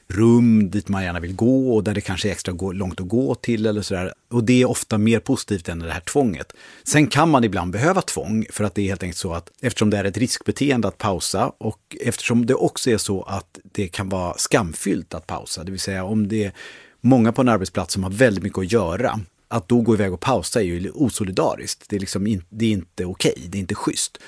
[0.06, 3.34] rum dit man gärna vill gå och där det kanske är extra långt att gå
[3.34, 4.12] till eller sådär.
[4.30, 6.52] Och det är ofta mer positivt än det här tvånget.
[6.84, 9.90] Sen kan man ibland behöva tvång för att det är helt enkelt så att eftersom
[9.90, 14.08] det är ett riskbeteende att pausa och eftersom det också är så att det kan
[14.08, 16.52] vara skamfyllt att pausa, det vill säga om det är
[17.00, 20.20] många på en arbetsplats som har väldigt mycket att göra att då gå iväg och
[20.20, 21.84] pausa är ju osolidariskt.
[21.88, 24.18] Det är, liksom in, det är inte okej, okay, det är inte schysst.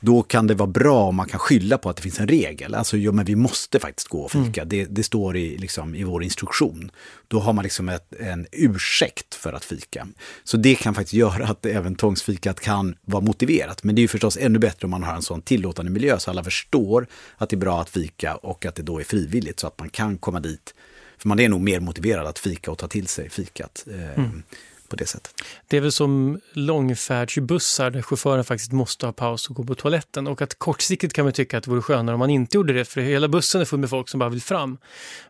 [0.00, 2.74] Då kan det vara bra om man kan skylla på att det finns en regel.
[2.74, 4.62] Alltså, ja, men vi måste faktiskt gå och fika.
[4.62, 4.68] Mm.
[4.68, 6.90] Det, det, står i, liksom, i vår instruktion.
[7.28, 10.06] Då har man liksom ett, en ursäkt för att fika.
[10.44, 13.84] Så det kan faktiskt göra att även tvångsfikat kan vara motiverat.
[13.84, 16.30] Men det är ju förstås ännu bättre om man har en sån tillåtande miljö så
[16.30, 19.66] alla förstår att det är bra att fika och att det då är frivilligt så
[19.66, 20.74] att man kan komma dit.
[21.18, 23.86] För man är nog mer motiverad att fika och ta till sig fikat.
[23.90, 24.42] Eh, mm
[24.90, 25.34] på det sättet.
[25.68, 30.26] Det är väl som långfärdsbussar där chauffören faktiskt måste ha paus och gå på toaletten
[30.26, 32.84] och att kortsiktigt kan man tycka att det vore skönare om man inte gjorde det
[32.84, 34.78] för hela bussen är full med folk som bara vill fram.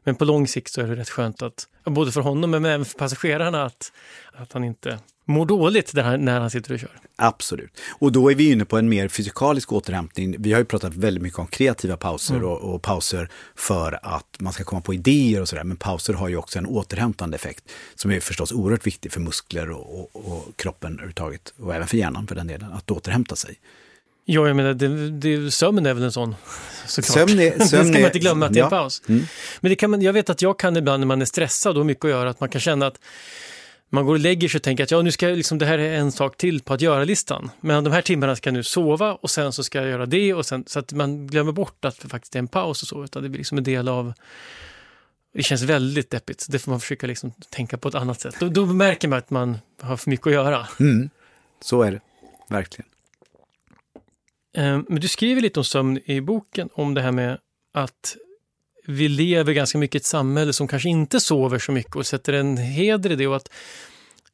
[0.04, 2.84] Men på lång sikt så är det rätt skönt att, både för honom men även
[2.84, 3.92] för passagerarna att,
[4.32, 4.98] att han inte
[5.30, 6.90] mår dåligt han, när han sitter och kör.
[7.16, 7.80] Absolut.
[7.98, 10.36] Och då är vi inne på en mer fysikalisk återhämtning.
[10.38, 12.48] Vi har ju pratat väldigt mycket om kreativa pauser mm.
[12.48, 15.64] och, och, pauser för att man ska komma på idéer och sådär.
[15.64, 17.64] Men pauser har ju också en återhämtande effekt
[17.94, 21.54] som är förstås oerhört viktig för muskler och, och, och kroppen överhuvudtaget.
[21.58, 23.58] Och även för hjärnan för den delen, att återhämta sig.
[24.24, 26.34] Ja, jag menar, det, det, sömn är väl en sån
[26.86, 27.28] såklart.
[27.28, 29.02] Sömn är, sömn det ska man inte glömma att det är en paus.
[29.08, 29.22] Mm.
[29.60, 31.86] Men det kan man, jag vet att jag kan ibland när man är stressad och
[31.86, 32.98] mycket att göra, att man kan känna att
[33.90, 35.78] man går och lägger sig och tänker att ja, nu ska jag liksom, det här
[35.78, 37.50] är en sak till på att göra-listan.
[37.60, 40.34] Men de här timmarna ska jag nu sova och sen så ska jag göra det
[40.34, 43.04] och sen, så att man glömmer bort att det faktiskt är en paus och så,
[43.04, 44.12] utan det blir liksom en del av
[45.32, 48.36] det känns väldigt deppigt, det får man försöka liksom tänka på ett annat sätt.
[48.40, 50.68] Då, då märker man att man har för mycket att göra.
[50.80, 51.10] Mm.
[51.60, 52.00] Så är det,
[52.48, 52.88] verkligen.
[54.56, 57.38] Ehm, men du skriver lite om sömn i boken, om det här med
[57.72, 58.16] att
[58.90, 62.32] vi lever ganska mycket i ett samhälle som kanske inte sover så mycket och sätter
[62.32, 63.26] en heder i det.
[63.26, 63.50] Och att,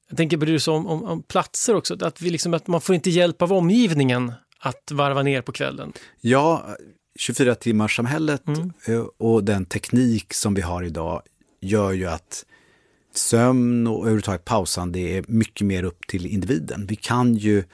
[0.09, 2.95] jag tänker bryr sig om, om, om, platser också, att, vi liksom, att man får
[2.95, 5.92] inte hjälp av omgivningen att varva ner på kvällen.
[6.21, 6.77] Ja,
[7.29, 8.73] 24-timmarssamhället Mm.
[8.87, 11.23] eh, och den teknik som vi har idag
[11.61, 12.45] gör ju att
[13.14, 16.87] sömn och överhuvudtaget pausande är mycket mer upp till individen.
[16.87, 17.64] Vi kan ju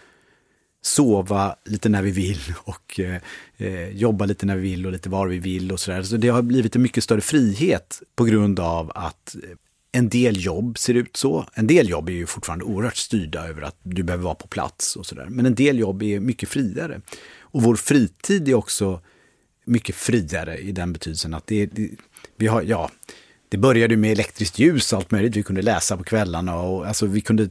[0.83, 3.21] sova lite när vi vill och eh,
[3.57, 6.03] eh, jobba lite när vi vill och lite var vi vill och sådär.
[6.03, 9.51] Så det har blivit en mycket större frihet på grund av att eh,
[9.93, 11.47] en del jobb ser ut så.
[11.55, 14.97] En del jobb är ju fortfarande oerhört styrda över att du behöver vara på plats
[14.97, 15.27] och sådär.
[15.31, 17.01] Men en del jobb är mycket friare.
[17.41, 19.01] Och vår fritid är också
[19.65, 21.91] mycket friare i den betydelsen att det, det
[22.37, 22.91] vi har, ja,
[23.49, 25.37] det började med elektriskt ljus och allt möjligt.
[25.37, 27.49] Vi kunde läsa på kvällarna och alltså vi kunde,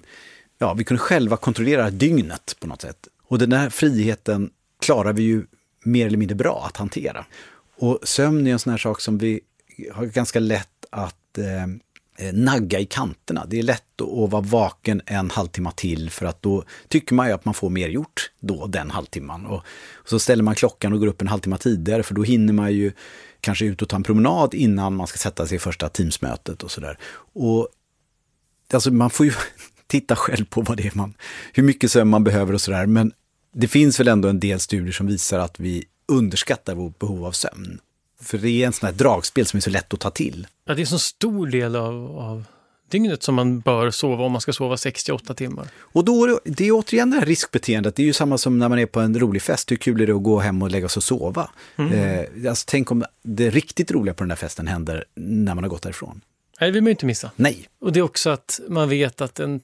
[0.57, 3.07] ja, vi kunde själva kontrollera dygnet på något sätt.
[3.31, 4.49] Och den här friheten
[4.81, 5.45] klarar vi ju
[5.83, 7.25] mer eller mindre bra att hantera.
[7.77, 9.39] Och sömn är en sån här sak som vi
[9.93, 11.63] har ganska lätt att eh,
[12.27, 13.45] eh nagga i kanterna.
[13.47, 17.33] Det är lätt att vara vaken en halvtimme till för att då tycker man ju
[17.33, 19.45] att man får mer gjort då den halvtimman.
[19.45, 19.63] Och,
[19.93, 22.73] och så ställer man klockan och går upp en halvtimme tidigare för då hinner man
[22.73, 22.91] ju
[23.41, 26.71] kanske ut och ta en promenad innan man ska sätta sig i första Teamsmötet och
[26.71, 26.97] sådär.
[27.33, 27.67] Och
[28.73, 29.33] alltså man får ju
[29.87, 31.13] titta själv på vad det är man,
[31.53, 32.85] hur mycket sömn man behöver och sådär.
[32.85, 33.13] Men
[33.53, 37.31] det finns väl ändå en del studier som visar att vi underskattar vårt behov av
[37.31, 37.79] sömn.
[38.21, 40.47] För det är en sån här dragspel som är så lätt att ta till.
[40.65, 42.43] Ja, det är en så stor del av, av
[42.91, 45.67] dygnet som man bör sova om man ska sova 68 timmar.
[45.79, 48.59] Och då, är det- det är återigen det här riskbeteendet, det är ju samma som
[48.59, 50.71] när man är på en rolig fest, hur kul är det att gå hem och
[50.71, 51.49] lägga sig och sova?
[51.77, 55.69] Eh, alltså, tänk om det riktigt roliga på den där festen händer när man har
[55.69, 56.21] gått därifrån.
[56.59, 57.31] Nej, det vill man ju inte missa.
[57.35, 59.59] Nej, Och det är också att man vet att en,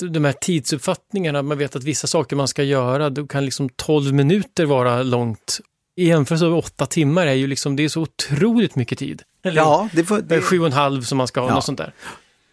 [0.00, 4.14] de här tidsuppfattningarna, man vet att vissa saker man ska göra, då kan liksom 12
[4.14, 5.60] minuter vara långt.
[5.96, 9.22] I jämförelse med åtta timmar är ju liksom, det är så otroligt mycket tid.
[9.44, 11.54] Eller ja, det får, det är sju och en halv som man ska ha, Ja.
[11.54, 11.92] något sånt där.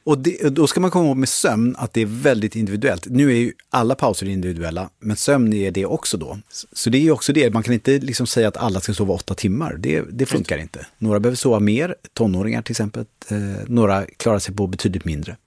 [0.04, 3.06] och det, då ska man komma ihåg med sömn att det är väldigt individuellt.
[3.10, 6.38] Nu är ju alla pauser individuella, men sömn är det också då.
[6.74, 9.14] Så det är ju också det, man kan inte liksom säga att alla ska sova
[9.14, 10.86] åtta timmar, det, det funkar inte.
[10.98, 15.38] Några behöver sova mer, tonåringar till exempel, eh, några klarar sig på betydligt mindre.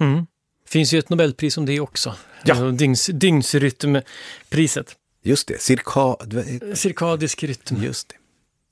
[0.00, 0.26] Mm.
[0.72, 2.14] Finns ju ett Nobelpris om det också.
[2.44, 2.54] Ja.
[2.54, 4.96] Alltså Dygns, dygnsrytmpriset.
[5.22, 6.16] Just det, cirka,
[6.74, 7.82] Cirkadisk rytm.
[7.82, 8.14] Just det.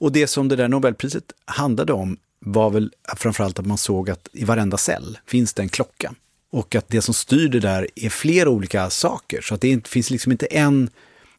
[0.01, 4.29] Och det som det där Nobelpriset handlade om var väl framförallt att man såg att
[4.33, 6.15] i varenda cell finns det en klocka.
[6.53, 9.41] Och att det som styr det där är flera olika saker.
[9.41, 10.91] Så att det finns liksom inte en,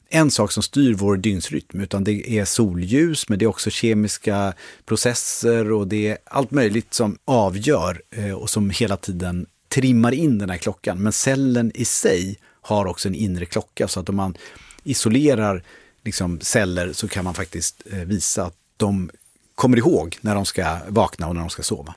[0.10, 4.54] en sak som styr vår dygnsrytm, utan det är solljus, men det är också kemiska
[4.86, 10.38] processer och det är allt möjligt som avgör eh, och som hela tiden trimmar in
[10.38, 10.98] den här klockan.
[10.98, 14.38] Men cellen i sig har också en inre klocka, så att om man
[14.84, 15.64] isolerar
[16.04, 19.12] liksom celler så kan man faktiskt eh, visa att de
[19.56, 21.96] kommer ihåg när de ska vakna och när de ska sova.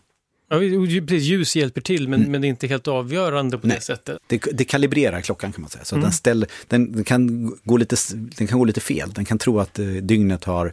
[0.48, 0.58] Ja,
[1.06, 3.76] precis, ljus hjälper till, men, men det är inte helt avgörande på Nej.
[3.76, 4.18] det sättet.
[4.26, 5.84] Det, det kalibrerar klockan kan man säga.
[5.84, 9.12] Så att den, ställer, den, den, kan gå lite, den kan gå lite fel.
[9.12, 10.72] Den kan tro att eh, dygnet har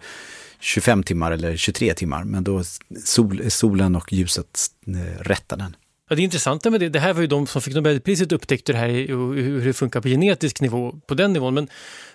[0.60, 2.64] 25 timmar eller 23 timmar, men då
[3.04, 5.76] sol, solen och ljuset eh, rättar den.
[6.12, 8.78] Ja, det intressanta med det, det här var ju de som fick Nobelpriset upptäckte det
[8.78, 11.54] här och hur det funkar på genetisk nivå, på den nivån.
[11.54, 11.68] Men,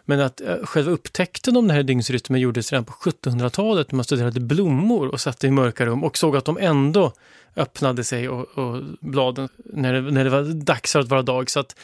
[0.04, 4.04] men att eh, själva upptäckten om den här dygnsrytmen gjordes redan på 1700-talet när man
[4.04, 7.12] studerade blommor och satte i mörka rum och såg att de ändå
[7.56, 11.50] öppnade sig och, och bladen när det, när det var dags för att vara dag.
[11.50, 11.76] Så att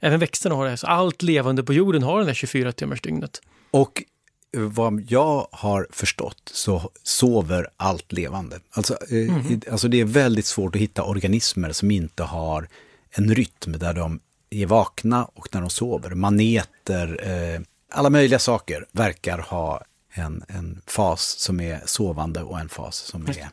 [0.00, 0.76] även växterna har det här.
[0.76, 3.42] Så allt levande på jorden har den här 24 timmars dygnet.
[3.70, 4.02] Och
[4.56, 8.60] vad jag har förstått så sover allt levande.
[8.70, 12.68] Alltså, i- alltså det är väldigt svårt att hitta organismer som inte har
[13.10, 16.10] en rytm där de är vakna och när de sover.
[16.14, 17.20] Maneter,
[17.54, 17.60] eh,
[17.92, 19.82] alla möjliga saker verkar ha
[20.12, 23.48] en, en fas som är sovande och en fas som är...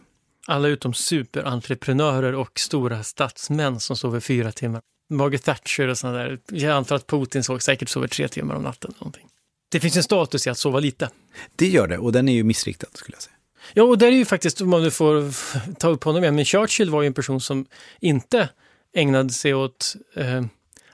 [0.48, 4.82] Alla utom superentreprenörer och stora statsmän som sover fyra timmar.
[5.10, 6.40] Margaret Thatcher och sådana där.
[6.52, 8.92] Jag antar att Putin såg säkert sover tre timmar om natten.
[8.92, 9.28] Eller någonting.
[9.76, 11.10] Det finns en status i att sova lite.
[11.56, 13.36] Det gör det och den är ju missriktad skulle jag säga.
[13.74, 15.34] Ja, och där är ju faktiskt, om man nu får
[15.74, 17.66] ta upp honom igen, men Churchill var ju en person som
[18.00, 18.50] inte
[18.94, 20.46] ägnade sig åt eh,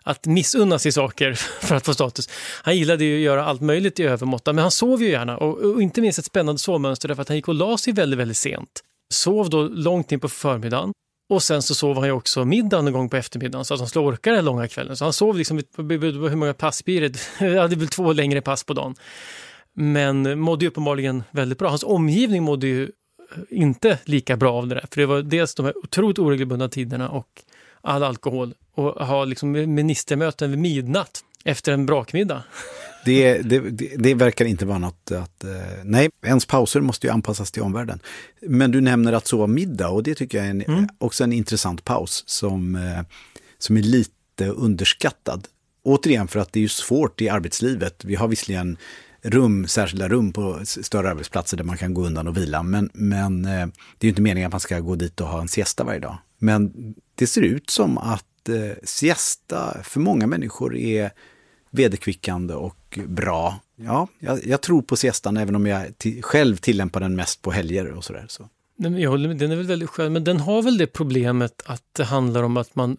[0.03, 2.29] att missunna sig saker för att få status.
[2.63, 5.57] Han gillade ju att göra allt möjligt i övermåtta, men han sov ju gärna och,
[5.57, 8.37] och inte minst ett spännande sovmönster därför att han gick och la sig väldigt, väldigt
[8.37, 8.81] sent.
[9.13, 10.91] Sov då långt in på förmiddagen
[11.31, 13.89] och sen så sov han ju också middag någon gång på eftermiddagen så att han
[13.89, 14.97] skulle orka den långa kvällen.
[14.97, 17.19] Så han sov liksom, hur många pass blir det?
[17.39, 18.95] Ja, det är väl två längre pass på dagen.
[19.73, 21.69] Men mådde ju uppenbarligen väldigt bra.
[21.69, 22.89] Hans omgivning mådde ju eh,
[23.49, 24.85] inte lika bra av det där.
[24.91, 27.27] För det var dels de här otroligt oregelbundna tiderna och
[27.81, 28.53] all alkohol.
[28.75, 32.43] Och ha liksom ministermöten vid midnatt efter en brakmiddag.
[33.05, 33.59] Det, det,
[33.97, 35.43] det, verkar inte vara något att...
[35.43, 35.51] Eh,
[35.83, 37.99] nej, ens pauser måste ju anpassas till omvärlden.
[38.41, 40.87] Men du nämner att sova middag och det tycker jag är en, Mm.
[40.97, 43.01] också en intressant paus som, eh,
[43.57, 45.47] som är lite underskattad.
[45.83, 48.05] Återigen för att det är ju svårt i arbetslivet.
[48.05, 48.77] Vi har visserligen
[49.21, 52.63] rum, särskilda rum på större arbetsplatser där man kan gå undan och vila.
[52.63, 55.41] Men, men eh, det är ju inte meningen att man ska gå dit och ha
[55.41, 56.17] en siesta varje dag.
[56.37, 56.73] Men
[57.15, 58.25] det ser ut som att
[58.83, 61.11] siesta för många människor är
[61.71, 63.59] vederkvickande och bra.
[63.75, 67.91] Ja, jag, jag tror på siestan även om jag själv tillämpar den mest på helger
[67.91, 68.25] och sådär.
[68.29, 68.49] Så.
[68.77, 72.43] Ja, den är väl väldigt skön, men den har väl det problemet att det handlar
[72.43, 72.97] om att man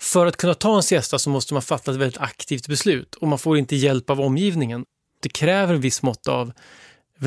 [0.00, 3.28] för att kunna ta en siesta så måste man fatta ett väldigt aktivt beslut och
[3.28, 4.84] man får inte hjälp av omgivningen.
[5.22, 6.52] Det kräver en viss mått av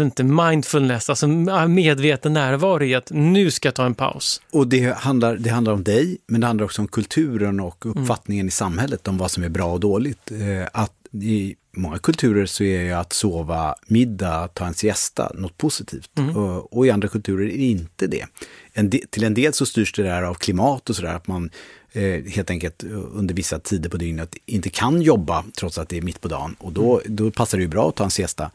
[0.01, 1.27] inte, mindfulness, alltså
[1.67, 4.41] medveten närvaro i att nu ska jag ta en paus.
[4.51, 7.97] Och det handlar, det handlar om dig, men det handlar också om kulturen och mm.
[7.97, 8.47] uppfattningen mm.
[8.47, 10.31] i samhället om vad som är bra och dåligt.
[10.31, 15.57] Eh, att i många kulturer så är ju att sova middag, ta en siesta, något
[15.57, 16.09] positivt.
[16.17, 16.37] Mm.
[16.37, 18.25] Och, och, i andra kulturer är det inte det.
[18.73, 21.49] En de, till en del så styrs det där av klimat och sådär, att man
[21.91, 26.01] eh, helt enkelt under vissa tider på dygnet inte kan jobba trots att det är
[26.01, 26.55] mitt på dagen.
[26.59, 27.15] Och då, mm.
[27.15, 28.51] då passar det ju bra att ta en siesta.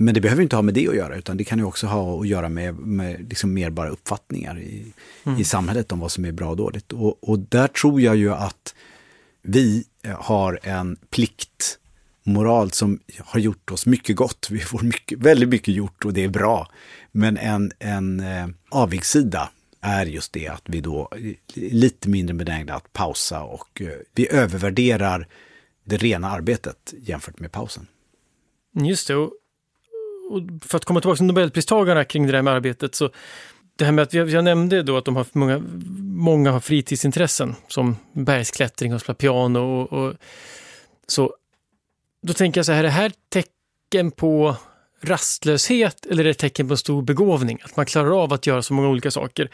[0.00, 2.20] Men det behöver inte ha med det att göra, utan det kan ju också ha
[2.20, 4.92] att göra med, med liksom mer bara uppfattningar i,
[5.24, 5.40] mm.
[5.40, 6.92] i samhället om vad som är bra och dåligt.
[6.92, 8.74] Och, och där tror jag ju att
[9.42, 9.84] vi
[10.18, 11.78] har en plikt
[12.24, 14.48] moral som har gjort oss mycket gott.
[14.50, 16.70] Vi får mycket, väldigt mycket gjort och det är bra.
[17.12, 22.74] Men en, en eh, avigsida är just det att vi då är lite mindre benägna
[22.74, 25.28] att pausa och eh, vi övervärderar
[25.84, 27.86] det rena arbetet jämfört med pausen.
[28.74, 29.14] Just det.
[30.28, 33.10] Och, för att komma tillbaka till Nobelpristagarna kring det där med arbetet så
[33.76, 35.62] det här med att jag, jag nämnde då att de har många,
[36.00, 40.14] många har fritidsintressen som bergsklättring och spela piano och, och
[41.06, 41.34] så
[42.22, 44.56] då tänker jag så här, är det här tecken på
[45.00, 47.58] rastlöshet eller är det tecken på stor begåvning?
[47.64, 49.50] Att man klarar av att göra så många olika saker.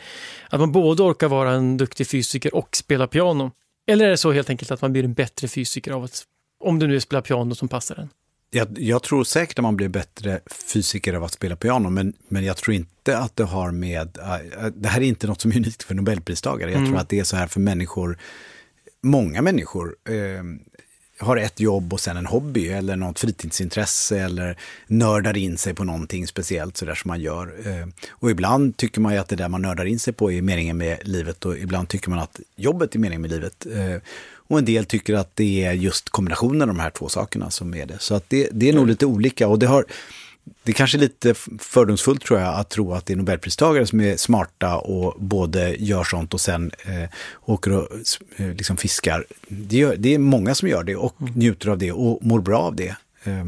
[0.50, 3.50] Att man både orkar vara en duktig fysiker och spela piano.
[3.87, 6.22] Eller är det så helt enkelt att man blir en bättre fysiker av att,
[6.64, 8.08] om du nu spelar piano som passar en?
[8.54, 10.40] Jag, jag, tror säkert att man blir bättre
[10.72, 14.18] fysiker av att spela piano, men, men jag tror inte att det har med...
[14.18, 16.70] Äh, det här är inte något som är unikt för nobelpristagare.
[16.70, 16.90] Jag mm.
[16.90, 18.18] tror att det är så här för människor,
[19.00, 19.96] många människor.
[20.08, 20.44] Eh,
[21.18, 25.84] har ett jobb och sen en hobby eller något fritidsintresse eller nördar in sig på
[25.84, 27.54] någonting speciellt sådär som man gör.
[27.66, 30.42] Eh, och ibland tycker man ju att det där man nördar in sig på är
[30.42, 33.66] meningen med livet och ibland tycker man att jobbet är meningen med livet.
[34.48, 37.74] Och en del tycker att det är just kombinationen av de här två sakerna som
[37.74, 37.96] är det.
[37.98, 39.85] Så att det, det är nog lite olika och det har
[40.62, 44.16] det är kanske lite fördomsfullt tror jag att tro att det är nobelpristagare som är
[44.16, 47.11] smarta och både gör sånt och sen eh,
[47.44, 47.88] åker och
[48.37, 49.24] eh, liksom fiskar.
[49.48, 51.33] Det, gör, det, är många som gör det och mm.
[51.35, 52.96] njuter av det och mår bra av det.
[53.24, 53.44] Eh,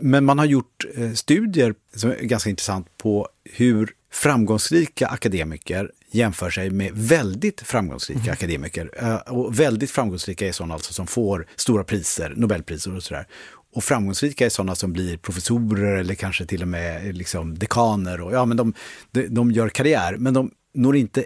[0.00, 6.50] men man har gjort eh, studier som är ganska intressant på hur framgångsrika akademiker jämför
[6.50, 8.32] sig med väldigt framgångsrika mm.
[8.32, 8.90] akademiker.
[8.96, 13.26] Eh, och väldigt framgångsrika är sådana alltså som får stora priser, Nobelpriser och sådär.
[13.72, 18.20] Och framgångsrika är sådana som blir professorer eller kanske till och med liksom dekaner.
[18.20, 18.74] Och, ja, men de,
[19.10, 21.24] de, de gör karriär, men de når inte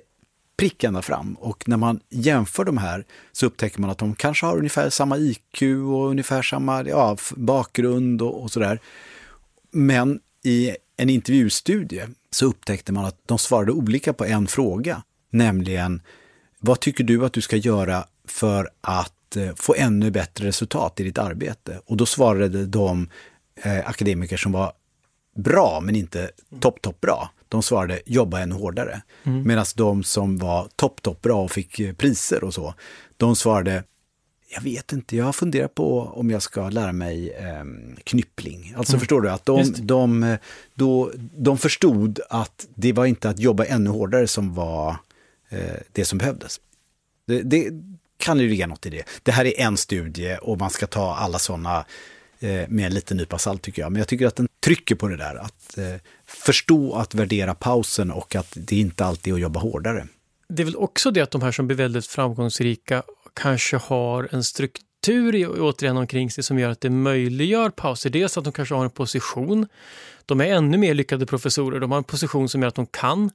[0.56, 1.34] prick ända fram.
[1.34, 5.18] Och när man jämför de här så upptäcker man att de kanske har ungefär samma
[5.18, 8.80] IQ och ungefär samma ja, bakgrund och, och sådär.
[9.70, 16.02] Men i en intervjustudie så upptäckte man att de svarade olika på en fråga, nämligen
[16.60, 21.04] vad tycker du att du ska göra för att Eh, få ännu bättre resultat i
[21.04, 21.80] ditt arbete.
[21.86, 23.08] Och då svarade de
[23.62, 24.72] eh, akademiker som var
[25.36, 27.30] bra, men inte topp, topp bra.
[27.48, 29.02] De svarade jobba ännu hårdare.
[29.24, 29.46] Mm.
[29.46, 32.74] Medan de som var topp, topp bra och fick eh, priser och så,
[33.16, 33.84] de svarade
[34.54, 37.64] jag vet inte, jag har funderat på om jag ska lära mig eh,
[38.04, 38.74] knyppling.
[38.76, 39.00] Alltså mm.
[39.00, 40.36] förstår du, att de, de,
[40.74, 44.96] då, de förstod att det var inte att jobba ännu hårdare som var
[45.48, 45.58] eh,
[45.92, 46.60] det som behövdes.
[47.26, 47.70] Det, det,
[48.16, 49.02] kan ju ligga något i det.
[49.22, 51.84] Det här är en studie och man ska ta alla sådana
[52.40, 53.92] eh, med en liten nypa salt tycker jag.
[53.92, 55.94] Men jag tycker att den trycker på det där, att eh,
[56.26, 60.06] förstå att värdera pausen och att det inte alltid är att jobba hårdare.
[60.48, 63.02] Det är väl också det att de här som blir väldigt framgångsrika
[63.34, 68.10] kanske har en struktur återigen omkring sig som gör att det möjliggör pauser.
[68.10, 69.66] Dels att de kanske har en position.
[70.26, 71.80] De är ännu mer lyckade professorer.
[71.80, 73.30] De har en position som gör att de kan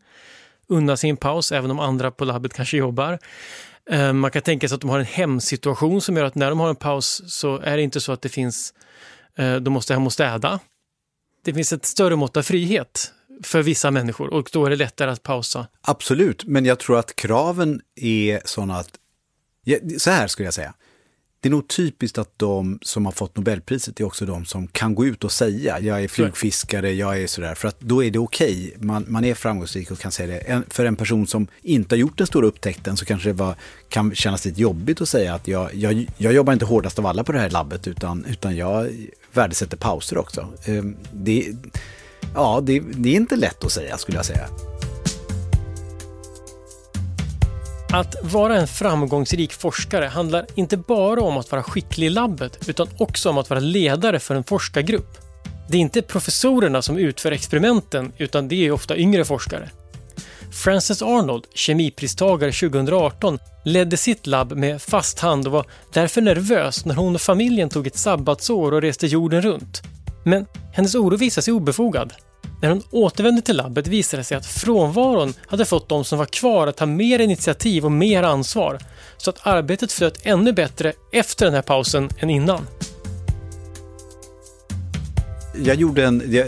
[0.67, 3.19] unna sig en paus, även om andra på labbet kanske jobbar.
[3.89, 6.59] Eh, man kan tänka sig att de har en hemsituation som gör att när de
[6.59, 8.73] har en paus så är det inte så att det finns,
[9.37, 10.59] eh, de måste hem och städa.
[11.43, 15.11] Det finns ett större mått av frihet för vissa människor och då är det lättare
[15.11, 15.67] att pausa.
[15.81, 18.98] Absolut, men jag tror att kraven är sådana att,
[19.97, 20.73] så här skulle jag säga,
[21.41, 24.95] det är nog typiskt att de som har fått Nobelpriset är också de som kan
[24.95, 27.55] gå ut och säga jag är flugfiskare, jag är sådär.
[27.55, 28.67] För att då är det okej.
[28.67, 28.87] Okay.
[28.87, 30.37] Man, man är framgångsrik och kan säga det.
[30.37, 33.55] En, för en person som inte har gjort den stora upptäckten så kanske det var,
[33.89, 37.23] kan kännas lite jobbigt att säga att jag, jag, jag jobbar inte hårdast av alla
[37.23, 38.89] på det här labbet utan, utan jag
[39.33, 40.47] värdesätter pauser också.
[40.65, 41.47] Ehm, det,
[42.35, 44.47] ja, det, det är inte lätt att säga skulle jag säga.
[47.91, 52.87] Att vara en framgångsrik forskare handlar inte bara om att vara skicklig i labbet utan
[52.97, 55.17] också om att vara ledare för en forskargrupp.
[55.69, 59.69] Det är inte professorerna som utför experimenten utan det är ofta yngre forskare.
[60.51, 66.95] Frances Arnold, kemipristagare 2018, ledde sitt labb med fast hand och var därför nervös när
[66.95, 69.81] hon och familjen tog ett sabbatsår och reste jorden runt.
[70.23, 72.13] Men hennes oro visade sig obefogad.
[72.61, 76.25] När hon återvände till labbet visade det sig att frånvaron hade fått de som var
[76.25, 78.79] kvar att ta mer initiativ och mer ansvar,
[79.17, 82.67] så att arbetet flöt ännu bättre efter den här pausen än innan.
[85.63, 86.23] Jag gjorde en...
[86.27, 86.47] Jag,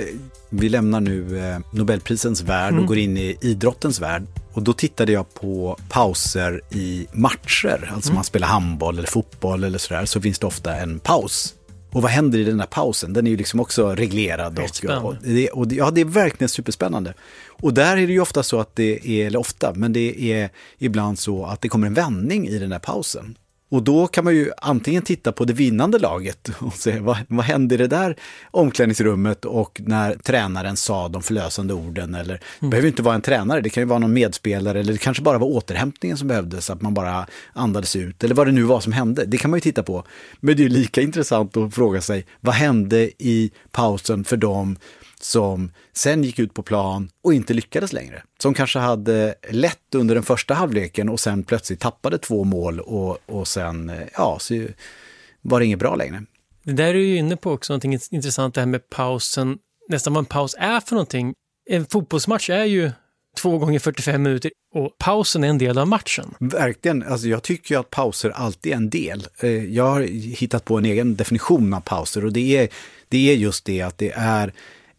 [0.50, 2.86] vi lämnar nu eh, Nobelprisens värld och mm.
[2.86, 4.26] går in i idrottens värld.
[4.54, 8.16] Och då tittade jag på pauser i matcher, alltså mm.
[8.16, 11.56] man spelar handboll eller fotboll eller sådär, så finns det ofta en paus
[11.92, 13.14] och vad händer i den här pausen?
[13.14, 14.56] Den är ju liksom också reglerad.
[14.60, 17.14] Och, och, det, och ja, det är verkligen superspännande.
[17.48, 20.50] Och där är det ju ofta så att det är, eller ofta, men det är
[20.78, 23.36] ibland så att det kommer en vändning i den här pausen.
[23.72, 27.46] Och då kan man ju antingen titta på det vinnande laget och se vad, vad
[27.46, 28.16] hände i det där
[28.52, 32.16] omklädningsrummet och när tränaren sa de förlösande orden.
[32.16, 32.42] Eller, mm.
[32.60, 35.24] Det behöver inte vara en tränare, det kan ju vara någon medspelare eller det kanske
[35.24, 38.80] bara var återhämtningen som behövdes, att man bara andades ut eller vad det nu var
[38.80, 39.26] som hände.
[39.26, 40.04] Det kan man ju titta på.
[40.40, 44.78] Men det är ju lika intressant att fråga sig, vad hände i pausen för dem
[45.24, 48.24] som sen gick ut på plan och inte lyckades längre.
[48.40, 53.18] Som kanske hade lätt under den första halvleken och sen plötsligt tappade två mål och,
[53.26, 54.68] och sen, ja, så
[55.42, 56.24] var det inget bra längre.
[56.64, 59.58] Det där är ju inne på också någonting intressant, det här med pausen,
[59.90, 61.34] nästan vad en paus är för någonting.
[61.70, 62.92] En fotbollsmatch är ju
[63.38, 66.34] två gånger 45 minuter och pausen är en del av matchen.
[66.40, 69.28] Verkligen, alltså jag tycker att pauser alltid är en del.
[69.40, 70.02] Eh, jag har
[70.36, 72.70] hittat på en egen definition av pauser och det är,
[73.10, 74.54] det är just det att det är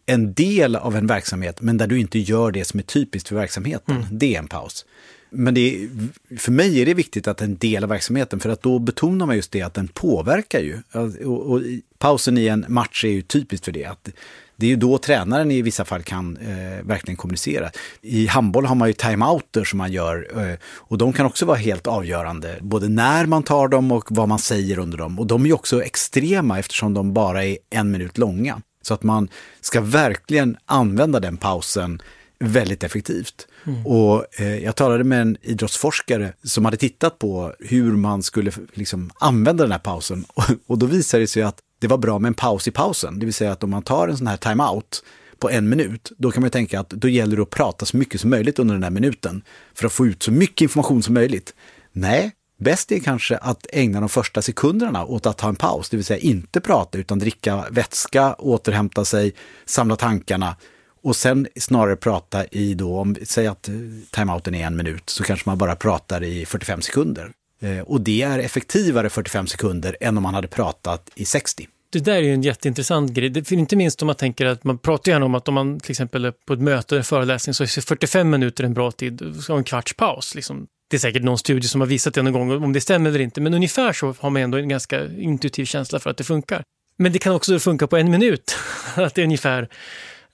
[0.05, 3.35] en del av en verksamhet, men där du inte gör det som är typiskt för
[3.35, 3.95] verksamheten.
[3.95, 4.07] Mm.
[4.11, 4.85] Det är en paus.
[5.29, 5.89] Men är,
[6.37, 9.35] för mig är det viktigt att en del av verksamheten, för att då betonar man
[9.35, 10.77] just det att den påverkar ju.
[11.25, 11.61] Och, och
[11.97, 13.85] pausen i en match är ju typiskt för det.
[13.85, 14.09] Att
[14.55, 17.71] det är ju då tränaren i vissa fall kan eh, verkligen kommunicera.
[18.01, 21.57] I handboll har man ju timeouter som man gör eh, och de kan också vara
[21.57, 22.57] helt avgörande.
[22.61, 25.19] Både när man tar dem och vad man säger under dem.
[25.19, 28.61] Och de är ju också extrema eftersom de bara är en minut långa.
[28.83, 29.29] Så att man
[29.61, 32.01] ska verkligen använda den pausen
[32.39, 33.47] väldigt effektivt.
[33.65, 33.85] Mm.
[33.85, 39.11] Och eh, jag talade med en idrottsforskare som hade tittat på hur man skulle liksom,
[39.19, 40.25] använda den här pausen.
[40.33, 43.19] Och, och då visade det sig att det var bra med en paus i pausen.
[43.19, 45.03] Det vill säga att om man tar en sån här timeout
[45.39, 48.21] på en minut, då kan man tänka att då gäller det att prata så mycket
[48.21, 51.53] som möjligt under den här minuten för att få ut så mycket information som möjligt.
[51.91, 52.31] Nej,
[52.63, 56.05] Bäst är kanske att ägna de första sekunderna åt att ta en paus, det vill
[56.05, 59.33] säga inte prata utan dricka vätska, återhämta sig,
[59.65, 60.55] samla tankarna
[61.03, 63.75] och sen snarare prata i då, om säg att eh,
[64.11, 67.31] timeouten är en minut, så kanske man bara pratar i 45 sekunder.
[67.61, 71.67] Eh, och det är effektivare 45 sekunder än om man hade pratat i 60.
[71.89, 73.29] Det där är ju en jätteintressant grej.
[73.29, 75.91] Det, inte minst om man tänker att man pratar gärna om att om man till
[75.91, 79.55] exempel är på ett möte eller föreläsning så är 45 minuter en bra tid, så
[79.55, 80.35] en kvarts paus.
[80.35, 80.67] Liksom.
[80.93, 83.19] Det är säkert någon studie som har visat det någon gång, om det stämmer eller
[83.19, 86.63] inte, men ungefär så har man ändå en ganska intuitiv känsla för att det funkar.
[86.97, 88.55] Men det kan också funka på en minut,
[88.95, 89.69] att det är ungefär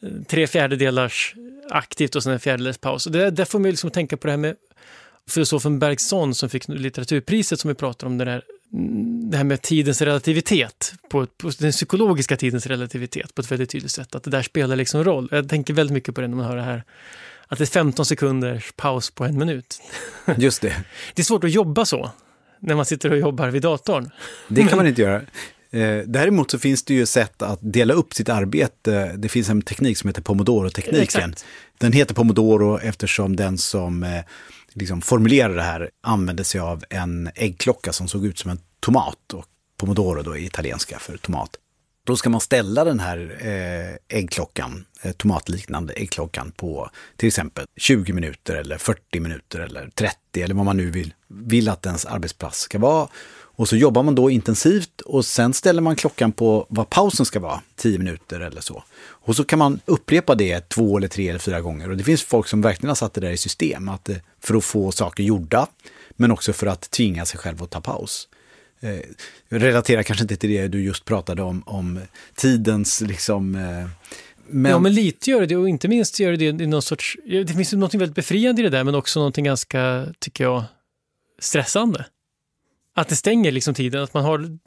[0.01, 1.35] eh, tre fjärdedelars
[1.69, 3.03] aktivt och sen en fjärdedels paus.
[3.03, 4.55] det, där får man liksom tänka på det här med
[5.29, 8.41] filosofen Bergson som fick litteraturpriset som vi pratar om, det, där,
[8.73, 13.69] mm, det här med tidens relativitet, på, på, den psykologiska tidens relativitet på ett väldigt
[13.69, 15.27] tydligt sätt, att det där spelar liksom roll.
[15.31, 16.83] Jag tänker väldigt mycket på det när man hör det här
[17.49, 19.81] att det är 15 sekunders paus på en minut.
[20.37, 20.83] Just det.
[21.13, 22.11] Det är svårt att jobba så
[22.59, 24.09] när man sitter och jobbar vid datorn.
[24.47, 25.21] Det kan man inte göra.
[25.71, 29.13] Eh, däremot så finns det ju sätt att dela upp sitt arbete.
[29.17, 31.35] Det finns en teknik som heter Pomodoro-tekniken.
[31.77, 34.23] Den heter Pomodoro eftersom den som eh,
[34.73, 39.33] liksom formulerar det här använde sig av en äggklocka som såg ut som en tomat.
[39.33, 39.45] Och
[39.77, 41.49] Pomodoro då är italienska för tomat.
[42.09, 48.13] Då ska man ställa den här eh, äggklockan, eh, tomatliknande äggklockan på till exempel 20
[48.13, 52.59] minuter eller 40 minuter eller 30 eller vad man nu vill, vill att ens arbetsplats
[52.59, 53.07] ska vara.
[53.31, 57.39] Och så jobbar man då intensivt och sen ställer man klockan på vad pausen ska
[57.39, 58.83] vara, 10 minuter eller så.
[58.99, 61.89] Och så kan man upprepa det två eller tre eller fyra gånger.
[61.89, 64.55] Och det finns folk som verkligen har satt det där i system, att, eh, för
[64.55, 65.67] att få saker gjorda,
[66.09, 68.27] men också för att tvinga sig själv att ta paus.
[68.81, 68.99] Eh,
[69.49, 71.99] relaterar kanske inte till det du just pratade om, om
[72.35, 73.55] tidens liksom...
[73.55, 73.87] Eh,
[74.51, 74.71] men...
[74.71, 77.17] Ja, men lite gör det och inte minst gör det i någon sorts...
[77.25, 80.63] Det finns något väldigt befriande i det där, men också något ganska, tycker jag,
[81.39, 82.05] stressande.
[82.95, 84.57] Att det stänger liksom tiden, att man har...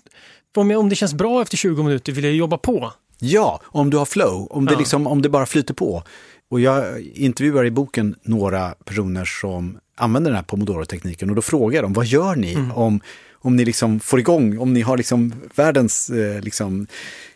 [0.56, 2.92] Om, jag, om det känns bra efter 20 minuter vill jag jobba på.
[3.18, 4.78] Ja, om du har flow, om det, ja.
[4.78, 6.02] liksom, om det bara flyter på.
[6.50, 11.82] Och jag intervjuar i boken några personer som använder den här pomodoro-tekniken och då frågar
[11.82, 12.72] dem, vad gör ni mm.
[12.72, 13.00] om,
[13.42, 16.86] om ni liksom får igång, om ni har liksom världens eh, liksom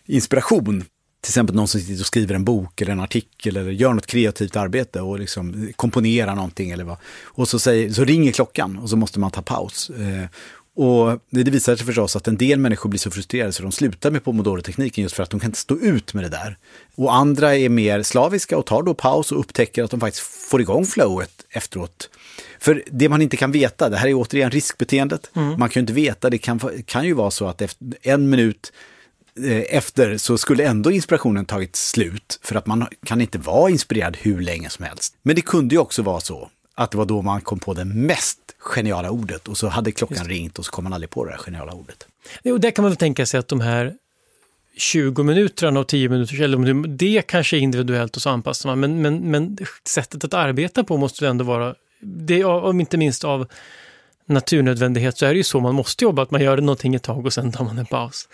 [0.07, 0.85] inspiration
[1.27, 4.07] till exempel någon som sitter och skriver en bok eller en artikel eller gör något
[4.07, 6.97] kreativt arbete och liksom komponerar någonting eller vad.
[7.25, 9.91] Och så, säger, så ringer klockan och så måste man ta paus.
[9.91, 10.29] Eh,
[10.77, 14.11] och det visar sig förstås att en del människor blir så frustrerade så de slutar
[14.11, 16.59] med pomodoro-tekniken just för att de kan inte stå ut med det där.
[16.95, 20.61] Och andra är mer slaviska och tar då paus och upptäcker att de faktiskt får
[20.61, 22.11] igång flowet efteråt.
[22.59, 25.59] För det man inte kan veta, det här är återigen riskbeteendet, mm.
[25.59, 28.73] man kan ju inte veta, det kan, kan ju vara så att efter en minut
[29.45, 34.17] eh, efter så skulle ändå inspirationen tagit slut för att man kan inte vara inspirerad
[34.21, 35.15] hur länge som helst.
[35.23, 37.85] Men det kunde ju också vara så att det var då man kom på det
[37.85, 41.31] mest geniala ordet och så hade klockan ringt och så kom man aldrig på det
[41.31, 42.07] här geniala ordet.
[42.45, 43.95] Och där kan man väl tänka sig att de här
[44.77, 49.03] 20 minuterna och 10 minuter, eller det kanske är individuellt och så anpassar man, men,
[49.03, 51.75] men, men sättet att arbeta på måste ändå vara,
[52.07, 53.47] det, om inte minst av
[54.27, 57.27] naturnödvändighet så är det ju så man måste jobba, att man gör någonting ett tag
[57.27, 58.29] och sen tar man en paus.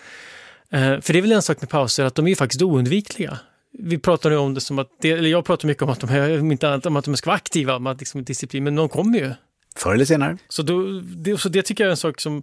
[0.70, 3.38] Eh, för det är väl en sak med pauser, att de är ju faktiskt oundvikliga
[3.78, 6.10] vi pratar nu om det som att, det, eller jag pratar mycket om att de,
[6.10, 8.88] är, inte annat, om att de ska vara aktiva, om att liksom disciplin, men de
[8.88, 9.30] kommer ju.
[9.76, 10.38] Förr eller senare.
[10.48, 12.42] Så, då, det, så det tycker jag är en sak som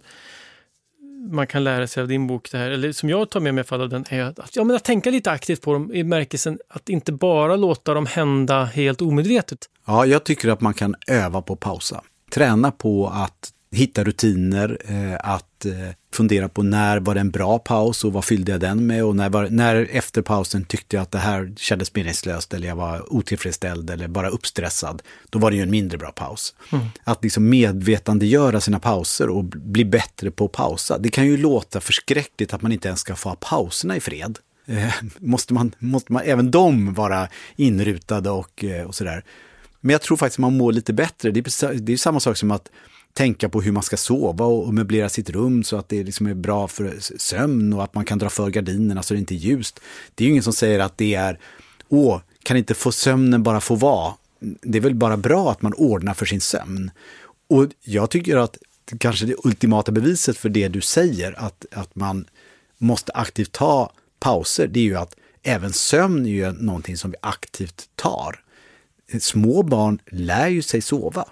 [1.30, 3.64] man kan lära sig av din bok, det här, eller som jag tar med mig
[3.68, 6.88] av den, är att, ja, men att tänka lite aktivt på dem i märkelsen att
[6.88, 9.58] inte bara låta dem hända helt omedvetet.
[9.86, 12.02] Ja, jag tycker att man kan öva på att pausa.
[12.30, 15.72] Träna på att hitta rutiner, eh, att eh,
[16.12, 19.16] fundera på när var det en bra paus och vad fyllde jag den med och
[19.16, 23.12] när, var, när efter pausen tyckte jag att det här kändes meningslöst eller jag var
[23.12, 25.02] otillfredsställd eller bara uppstressad.
[25.30, 26.54] Då var det ju en mindre bra paus.
[26.72, 26.86] Mm.
[27.04, 30.98] Att liksom medvetandegöra sina pauser och bli bättre på att pausa.
[30.98, 34.38] Det kan ju låta förskräckligt att man inte ens ska få ha pauserna i fred.
[34.66, 39.24] Eh, måste, man, måste man även de vara inrutade och, eh, och sådär.
[39.80, 41.30] Men jag tror faktiskt man mår lite bättre.
[41.30, 42.70] Det är, det är samma sak som att
[43.12, 46.34] tänka på hur man ska sova och möblera sitt rum så att det liksom är
[46.34, 49.80] bra för sömn och att man kan dra för gardinerna så det inte är ljust.
[50.14, 51.38] Det är ju ingen som säger att det är,
[51.88, 54.14] åh, kan inte få sömnen bara få vara?
[54.40, 56.90] Det är väl bara bra att man ordnar för sin sömn.
[57.48, 58.58] Och jag tycker att
[58.98, 62.24] kanske det ultimata beviset för det du säger, att, att man
[62.78, 67.16] måste aktivt ta pauser, det är ju att även sömn är ju någonting som vi
[67.22, 68.40] aktivt tar.
[69.20, 71.24] Små barn lär ju sig sova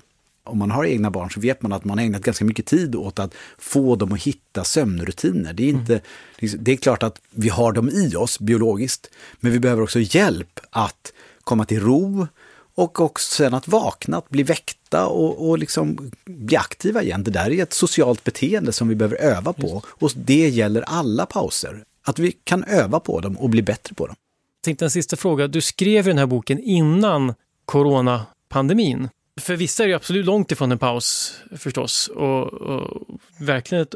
[0.48, 2.96] om man har egna barn så vet man att man har ägnat ganska mycket tid
[2.96, 5.52] åt att få dem att hitta sömnrutiner.
[5.52, 6.00] Det är, inte,
[6.38, 6.64] mm.
[6.64, 10.60] Det är klart att vi har dem i oss biologiskt, men vi behöver också hjälp
[10.70, 11.12] att
[11.44, 12.26] komma till ro
[12.74, 17.24] och också sen att vakna, att bli väckta och, och liksom bli aktiva igen.
[17.24, 19.68] Det där är ett socialt beteende som vi behöver öva på
[20.00, 20.16] Just.
[20.16, 21.84] och det gäller alla pauser.
[22.02, 24.16] Att vi kan öva på dem och bli bättre på dem.
[24.58, 25.48] Jag tänkte en sista fråga.
[25.48, 27.34] Du skrev den här boken innan
[27.64, 29.08] coronapandemin.
[29.38, 32.08] För vissa är det absolut långt ifrån en paus förstås.
[32.08, 33.06] Och, och
[33.40, 33.90] verkligen ett,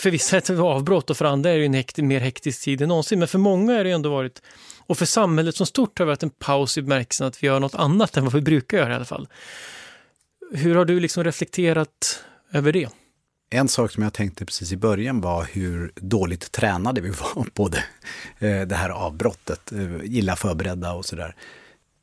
[0.00, 2.64] för vissa är det ett avbrott och för andra är det en hekt, mer hektisk
[2.64, 3.18] tid än någonsin.
[3.18, 4.42] Men för många har det ändå varit,
[4.86, 7.60] och för samhället som stort har det varit en paus i bemärkelsen att vi gör
[7.60, 9.28] något annat än vad vi brukar göra i alla fall.
[10.52, 12.88] Hur har du liksom reflekterat över det?
[13.50, 17.68] En sak som jag tänkte precis i början var hur dåligt tränade vi var på
[17.68, 17.84] det,
[18.46, 21.34] eh, det här avbrottet, eh, illa förberedda och sådär.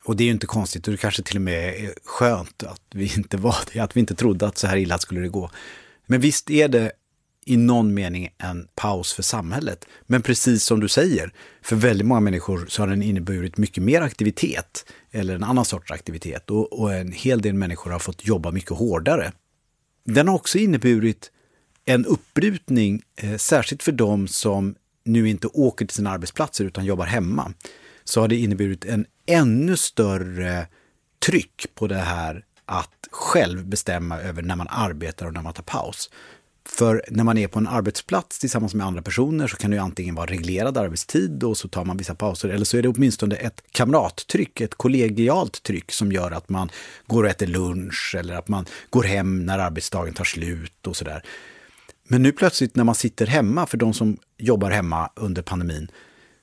[0.06, 2.82] Och det är ju inte konstigt och det kanske till och med är skönt att
[2.94, 5.50] vi inte var det, att vi inte trodde att så här illa skulle det gå.
[6.06, 6.92] Men visst är det
[7.48, 9.84] i någon mening en paus för samhället.
[10.06, 11.32] Men precis som du säger,
[11.62, 15.90] för väldigt många människor så har den inneburit mycket mer aktivitet eller en annan sorts
[15.90, 19.32] aktivitet och, och en hel del människor har fått jobba mycket hårdare.
[20.04, 21.30] Den har också inneburit
[21.84, 27.06] en uppbrutning, eh, särskilt för de som nu inte åker till sina arbetsplatser utan jobbar
[27.06, 27.52] hemma
[28.04, 30.66] så har det inneburit en ännu större
[31.26, 35.62] tryck på det här att själv bestämma över när man arbetar och när man tar
[35.62, 36.10] paus.
[36.68, 39.82] För när man är på en arbetsplats tillsammans med andra personer så kan det ju
[39.82, 43.36] antingen vara reglerad arbetstid och så tar man vissa pauser eller så är det åtminstone
[43.36, 46.70] ett kamrattryck, ett kollegialt tryck som gör att man
[47.06, 51.22] går och äter lunch eller att man går hem när arbetsdagen tar slut och sådär.
[52.08, 55.90] Men nu plötsligt när man sitter hemma, för de som jobbar hemma under pandemin,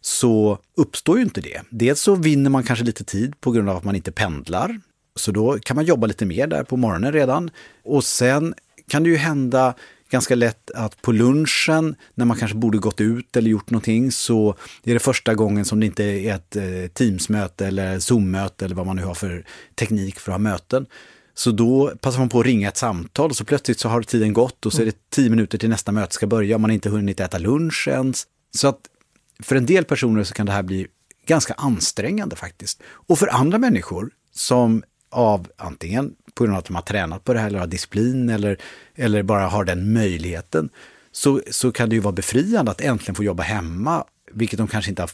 [0.06, 1.62] så uppstår ju inte det.
[1.70, 4.80] Dels så vinner man kanske lite tid på grund av att man inte pendlar.
[5.16, 7.52] Så då kan man jobba lite mer där på morgonen redan.
[7.84, 8.54] Och sen
[8.88, 9.74] kan det ju hända
[10.10, 14.56] ganska lätt att på lunchen, när man kanske borde gått ut eller gjort någonting, så
[14.84, 18.86] är det första gången som det inte är ett eh, Teamsmöte eller Zoom-möte eller vad
[18.86, 19.46] man nu har för
[19.76, 20.86] teknik för att ha möten.
[21.34, 24.34] Så då passar man på att ringa ett samtal och så plötsligt så har tiden
[24.34, 26.76] gått och så är det tio minuter till nästa möte ska börja och man har
[26.76, 28.28] inte hunnit äta lunch ens.
[28.56, 28.80] Så att
[29.40, 30.88] för en del personer så kan det här bli
[31.26, 32.82] ganska ansträngande faktiskt.
[32.86, 37.34] Och för andra människor som av antingen på grund av att de har tränat på
[37.34, 38.58] det här eller har disciplin eller,
[38.96, 40.70] eller bara har den möjligheten,
[41.12, 44.90] så, så kan det ju vara befriande att äntligen få jobba hemma, vilket de kanske
[44.92, 45.12] inte har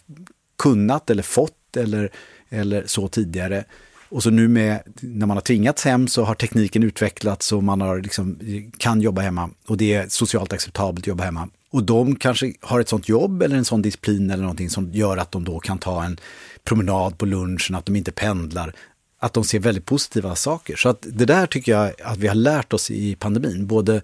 [0.58, 2.12] kunnat eller fått eller,
[2.50, 3.64] eller så tidigare.
[4.10, 7.82] Och så nu med, när man har tvingats hem så har tekniken utvecklats och man
[7.82, 8.40] har liksom,
[8.78, 11.50] kan jobba hemma och det är socialt acceptabelt att jobba hemma.
[11.72, 15.18] Och de kanske har ett sånt jobb eller en sån disciplin eller någonting som gör
[15.18, 16.18] att de då kan ta en
[16.64, 18.74] promenad på lunchen, att de inte pendlar,
[19.20, 20.76] att de ser väldigt positiva saker.
[20.76, 24.02] Så att det där tycker jag att vi har lärt oss i pandemin, både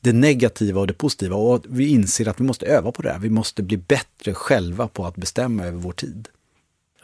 [0.00, 1.36] det negativa och det positiva.
[1.36, 3.18] Och vi inser att vi måste öva på det här.
[3.18, 6.28] Vi måste bli bättre själva på att bestämma över vår tid.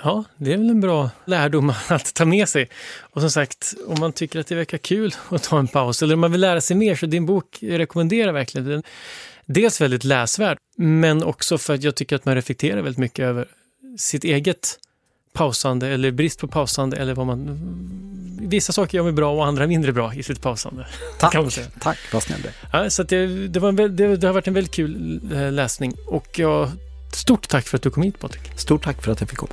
[0.03, 2.69] Ja, det är väl en bra lärdom att ta med sig.
[3.01, 6.15] Och som sagt, om man tycker att det verkar kul att ta en paus eller
[6.15, 8.67] om man vill lära sig mer så din bok rekommenderar verkligen.
[8.69, 8.83] Den,
[9.47, 13.49] dels väldigt läsvärd, men också för att jag tycker att man reflekterar väldigt mycket över
[13.99, 14.79] sitt eget
[15.33, 17.59] pausande eller brist på pausande eller vad man...
[18.41, 20.87] Vissa saker gör mig bra och andra mindre bra i sitt pausande.
[21.19, 21.33] Tack,
[21.81, 22.41] tack vad snäll
[22.73, 25.95] ja, så det, det, var en, det, det, har varit en väldigt kul eh, läsning
[26.07, 26.71] och jag,
[27.13, 28.59] stort tack för att du kom hit Patrik.
[28.59, 29.53] Stort tack för att jag fick komma.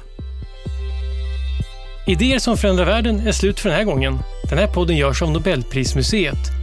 [2.07, 4.19] Idéer som förändrar världen är slut för den här gången.
[4.49, 6.62] Den här podden görs av Nobelprismuseet.